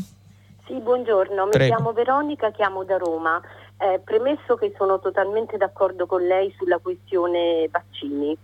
[0.66, 1.74] Sì, buongiorno, mi Prego.
[1.74, 3.40] chiamo Veronica, chiamo da Roma.
[3.78, 8.36] Eh, premesso che sono totalmente d'accordo con lei sulla questione vaccini,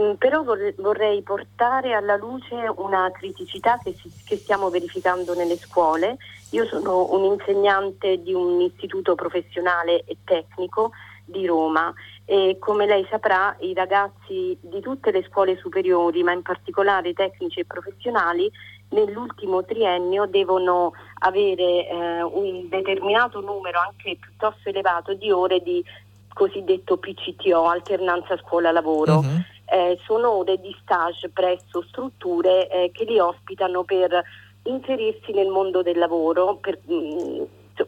[0.00, 6.16] mm, però vorrei portare alla luce una criticità che, si, che stiamo verificando nelle scuole.
[6.50, 10.92] Io sono un insegnante di un istituto professionale e tecnico
[11.26, 11.92] di Roma
[12.24, 17.60] e come lei saprà i ragazzi di tutte le scuole superiori, ma in particolare tecnici
[17.60, 18.50] e professionali,
[18.90, 25.84] nell'ultimo triennio devono avere eh, un determinato numero anche piuttosto elevato di ore di
[26.32, 29.18] cosiddetto PCTO, alternanza scuola-lavoro.
[29.18, 29.42] Uh-huh.
[29.72, 34.24] Eh, sono ore di stage presso strutture eh, che li ospitano per
[34.64, 37.42] inserirsi nel mondo del lavoro, per, mh, mm,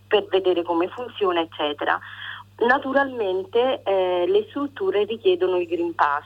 [0.06, 1.98] per vedere come funziona, eccetera.
[2.58, 6.24] Naturalmente eh, le strutture richiedono il Green Pass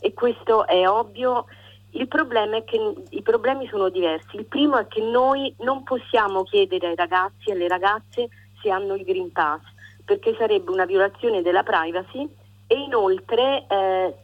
[0.00, 1.46] e questo è ovvio
[1.96, 2.78] il problema è che
[3.10, 4.36] i problemi sono diversi.
[4.36, 8.28] Il primo è che noi non possiamo chiedere ai ragazzi e alle ragazze
[8.60, 9.60] se hanno il Green Pass,
[10.04, 12.28] perché sarebbe una violazione della privacy
[12.66, 14.14] e inoltre eh,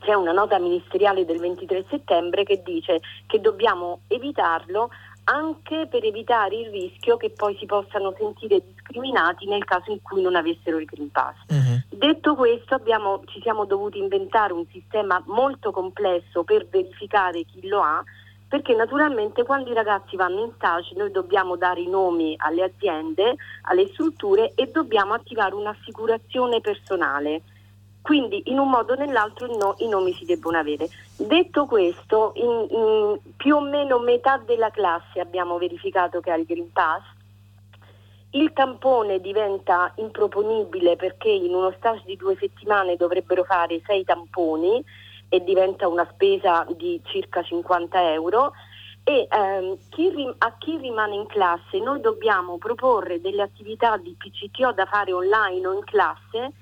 [0.00, 4.90] c'è una nota ministeriale del 23 settembre che dice che dobbiamo evitarlo
[5.24, 10.22] anche per evitare il rischio che poi si possano sentire discriminati nel caso in cui
[10.22, 11.36] non avessero il Green Pass.
[11.48, 11.80] Uh-huh.
[11.88, 17.80] Detto questo, abbiamo, ci siamo dovuti inventare un sistema molto complesso per verificare chi lo
[17.82, 18.02] ha,
[18.48, 23.36] perché naturalmente quando i ragazzi vanno in stage noi dobbiamo dare i nomi alle aziende,
[23.62, 27.42] alle strutture e dobbiamo attivare un'assicurazione personale
[28.02, 30.88] quindi in un modo o nell'altro no, i nomi si debbono avere.
[31.16, 36.44] Detto questo, in, in più o meno metà della classe abbiamo verificato che ha il
[36.44, 37.02] Green Pass,
[38.30, 44.82] il tampone diventa improponibile perché in uno stage di due settimane dovrebbero fare sei tamponi
[45.28, 48.52] e diventa una spesa di circa 50 euro
[49.04, 54.16] e ehm, chi rim- a chi rimane in classe noi dobbiamo proporre delle attività di
[54.16, 56.52] PCTO da fare online o in classe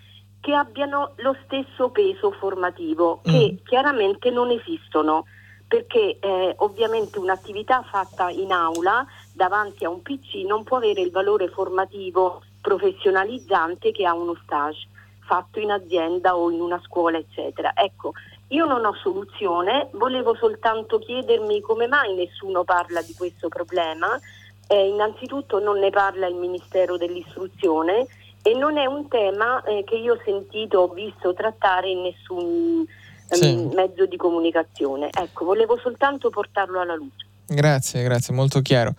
[0.41, 3.65] che abbiano lo stesso peso formativo, che mm.
[3.65, 5.27] chiaramente non esistono,
[5.69, 11.11] perché eh, ovviamente un'attività fatta in aula davanti a un PC non può avere il
[11.11, 14.89] valore formativo professionalizzante che ha uno stage
[15.21, 17.73] fatto in azienda o in una scuola, eccetera.
[17.77, 18.15] Ecco,
[18.49, 24.19] io non ho soluzione, volevo soltanto chiedermi come mai nessuno parla di questo problema.
[24.67, 28.09] Eh, innanzitutto non ne parla il Ministero dell'Istruzione
[28.43, 32.87] e non è un tema eh, che io ho sentito o visto trattare in nessun
[33.29, 33.75] ehm, sì.
[33.75, 35.11] mezzo di comunicazione.
[35.13, 37.27] Ecco, volevo soltanto portarlo alla luce.
[37.47, 38.95] Grazie, grazie, molto chiaro.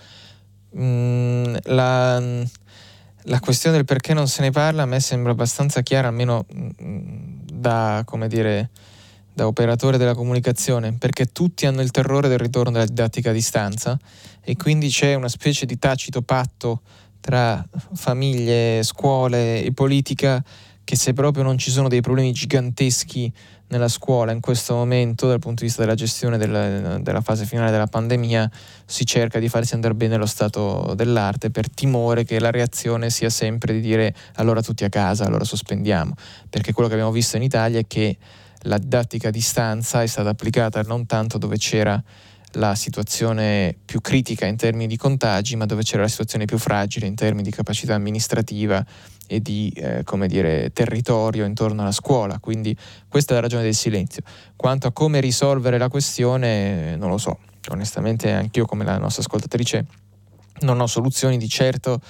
[0.78, 2.20] Mm, la,
[3.24, 7.40] la, questione del perché non se ne parla a me sembra abbastanza chiara, almeno mm,
[7.52, 8.70] da, come dire,
[9.34, 13.98] da operatore della comunicazione, perché tutti hanno il terrore del ritorno della didattica a distanza
[14.42, 16.82] e quindi c'è una specie di tacito patto
[17.22, 20.44] tra famiglie, scuole e politica
[20.84, 23.32] che se proprio non ci sono dei problemi giganteschi
[23.68, 27.72] nella scuola in questo momento dal punto di vista della gestione del, della fase finale
[27.72, 28.52] della pandemia
[28.86, 33.30] si cerca di farsi andare bene lo stato dell'arte per timore che la reazione sia
[33.30, 36.14] sempre di dire allora tutti a casa, allora sospendiamo,
[36.50, 38.18] perché quello che abbiamo visto in Italia è che
[38.64, 42.02] la didattica a distanza è stata applicata non tanto dove c'era
[42.54, 47.06] la situazione più critica in termini di contagi, ma dove c'era la situazione più fragile
[47.06, 48.86] in termini di capacità amministrativa
[49.28, 52.40] e di eh, dire, territorio intorno alla scuola.
[52.40, 52.76] Quindi
[53.08, 54.24] questa è la ragione del silenzio.
[54.56, 57.40] Quanto a come risolvere la questione, non lo so.
[57.70, 59.86] Onestamente, anch'io, come la nostra ascoltatrice,
[60.62, 62.02] non ho soluzioni di certo.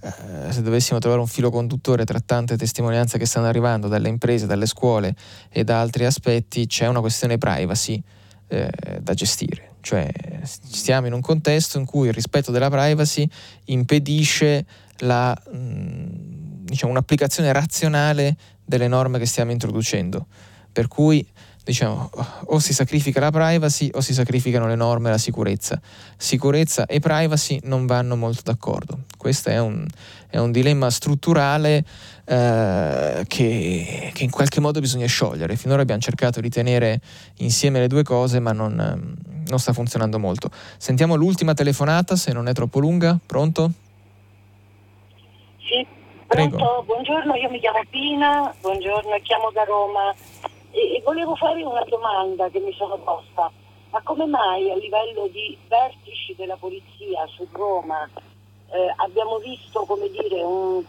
[0.00, 4.46] Eh, se dovessimo trovare un filo conduttore tra tante testimonianze che stanno arrivando dalle imprese,
[4.46, 5.14] dalle scuole
[5.50, 8.02] e da altri aspetti, c'è una questione privacy
[8.48, 9.75] eh, da gestire.
[9.86, 10.10] Cioè
[10.42, 13.24] stiamo in un contesto in cui il rispetto della privacy
[13.66, 14.66] impedisce
[14.98, 20.26] la, mm, diciamo, un'applicazione razionale delle norme che stiamo introducendo.
[20.72, 21.24] Per cui
[21.62, 22.10] diciamo,
[22.46, 25.80] o si sacrifica la privacy o si sacrificano le norme e la sicurezza.
[26.16, 29.04] Sicurezza e privacy non vanno molto d'accordo.
[29.16, 29.86] Questo è un,
[30.28, 31.84] è un dilemma strutturale
[32.26, 35.56] eh, che, che, in qualche modo bisogna sciogliere.
[35.56, 37.00] Finora abbiamo cercato di tenere
[37.38, 38.74] insieme le due cose, ma non,
[39.46, 40.50] non sta funzionando molto.
[40.76, 43.18] Sentiamo l'ultima telefonata, se non è troppo lunga.
[43.24, 43.70] Pronto?
[45.58, 45.86] Sì,
[46.26, 46.82] pronto, Prego.
[46.84, 50.12] buongiorno, io mi chiamo Pina, buongiorno, chiamo da Roma
[50.72, 53.50] e, e volevo fare una domanda che mi sono posta.
[53.90, 58.08] Ma come mai a livello di vertici della polizia su Roma
[58.70, 60.82] eh, abbiamo visto come dire, un,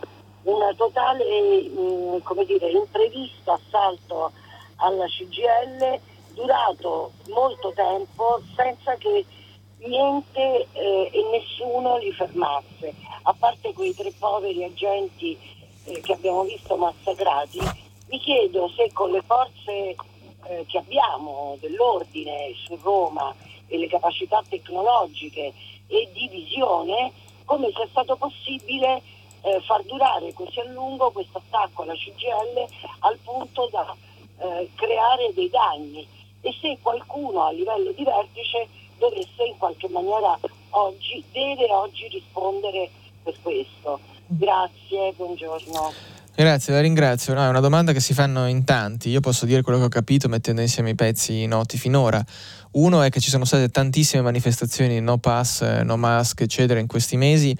[0.47, 4.31] un totale mm, come dire, imprevisto assalto
[4.77, 5.99] alla CGL
[6.33, 9.25] durato molto tempo senza che
[9.79, 12.93] niente eh, e nessuno li fermasse,
[13.23, 15.37] a parte quei tre poveri agenti
[15.85, 17.59] eh, che abbiamo visto massacrati
[18.09, 19.95] mi chiedo se con le forze
[20.45, 23.35] eh, che abbiamo dell'ordine su Roma
[23.67, 25.53] e le capacità tecnologiche
[25.87, 27.11] e di visione,
[27.43, 29.01] come sia stato possibile
[29.41, 32.65] eh, far durare così a lungo questo attacco alla CGL
[32.99, 33.95] al punto da
[34.39, 36.07] eh, creare dei danni
[36.41, 40.37] e se qualcuno a livello di vertice dovesse in qualche maniera
[40.71, 42.89] oggi, deve oggi rispondere
[43.23, 43.99] per questo.
[44.27, 46.15] Grazie, buongiorno.
[46.35, 47.33] Grazie, la ringrazio.
[47.33, 49.09] No, è una domanda che si fanno in tanti.
[49.09, 52.23] Io posso dire quello che ho capito mettendo insieme i pezzi noti finora.
[52.73, 57.17] Uno è che ci sono state tantissime manifestazioni no pass, no mask, eccetera, in questi
[57.17, 57.57] mesi,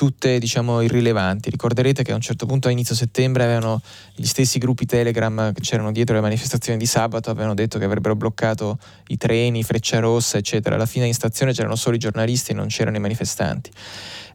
[0.00, 1.50] tutte diciamo irrilevanti.
[1.50, 3.82] Ricorderete che a un certo punto a inizio settembre avevano
[4.14, 8.16] gli stessi gruppi Telegram che c'erano dietro le manifestazioni di sabato, avevano detto che avrebbero
[8.16, 8.78] bloccato
[9.08, 10.76] i treni, Freccia Rossa, eccetera.
[10.76, 13.70] Alla fine in stazione c'erano solo i giornalisti e non c'erano i manifestanti.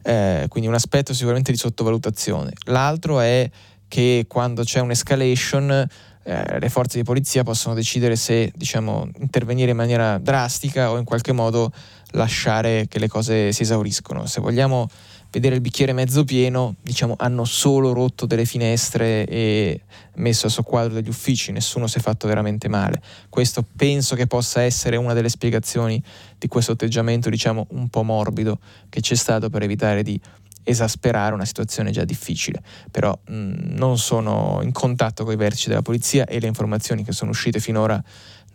[0.02, 2.52] Eh, quindi un aspetto sicuramente di sottovalutazione.
[2.66, 3.50] L'altro è
[3.88, 5.88] che quando c'è un'escalation
[6.22, 11.04] eh, le forze di polizia possono decidere se diciamo, intervenire in maniera drastica o in
[11.04, 11.72] qualche modo
[12.12, 14.26] lasciare che le cose si esauriscono.
[14.26, 14.88] Se vogliamo
[15.36, 19.82] vedere il bicchiere mezzo pieno, diciamo, hanno solo rotto delle finestre e
[20.14, 23.02] messo a soqquadro degli uffici, nessuno si è fatto veramente male.
[23.28, 26.02] Questo penso che possa essere una delle spiegazioni
[26.38, 28.58] di questo atteggiamento, diciamo, un po' morbido
[28.88, 30.18] che c'è stato per evitare di
[30.62, 35.82] esasperare una situazione già difficile, però mh, non sono in contatto con i vertici della
[35.82, 38.02] polizia e le informazioni che sono uscite finora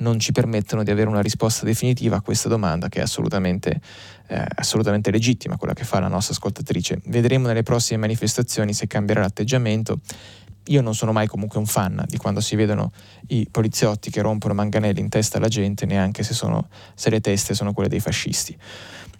[0.02, 3.80] non ci permettono di avere una risposta definitiva a questa domanda che è assolutamente,
[4.32, 7.02] eh, assolutamente legittima, quella che fa la nostra ascoltatrice.
[7.08, 10.00] Vedremo nelle prossime manifestazioni se cambierà l'atteggiamento.
[10.68, 12.94] Io non sono mai comunque un fan di quando si vedono
[13.28, 17.54] i poliziotti che rompono manganelli in testa alla gente, neanche se, sono, se le teste
[17.54, 18.58] sono quelle dei fascisti.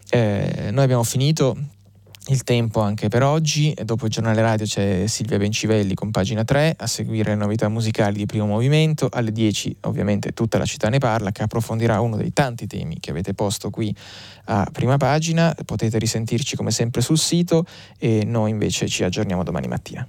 [0.10, 1.58] Eh, noi abbiamo finito
[2.32, 3.76] il tempo anche per oggi.
[3.84, 8.18] Dopo il giornale radio c'è Silvia Bencivelli con pagina 3 a seguire le novità musicali
[8.18, 9.10] di primo movimento.
[9.12, 13.12] Alle 10 ovviamente tutta la città ne parla che approfondirà uno dei tanti temi che
[13.12, 13.94] avete posto qui
[14.46, 15.56] a prima pagina.
[15.66, 17.66] Potete risentirci come sempre sul sito
[18.00, 20.08] e noi invece ci aggiorniamo domani mattina.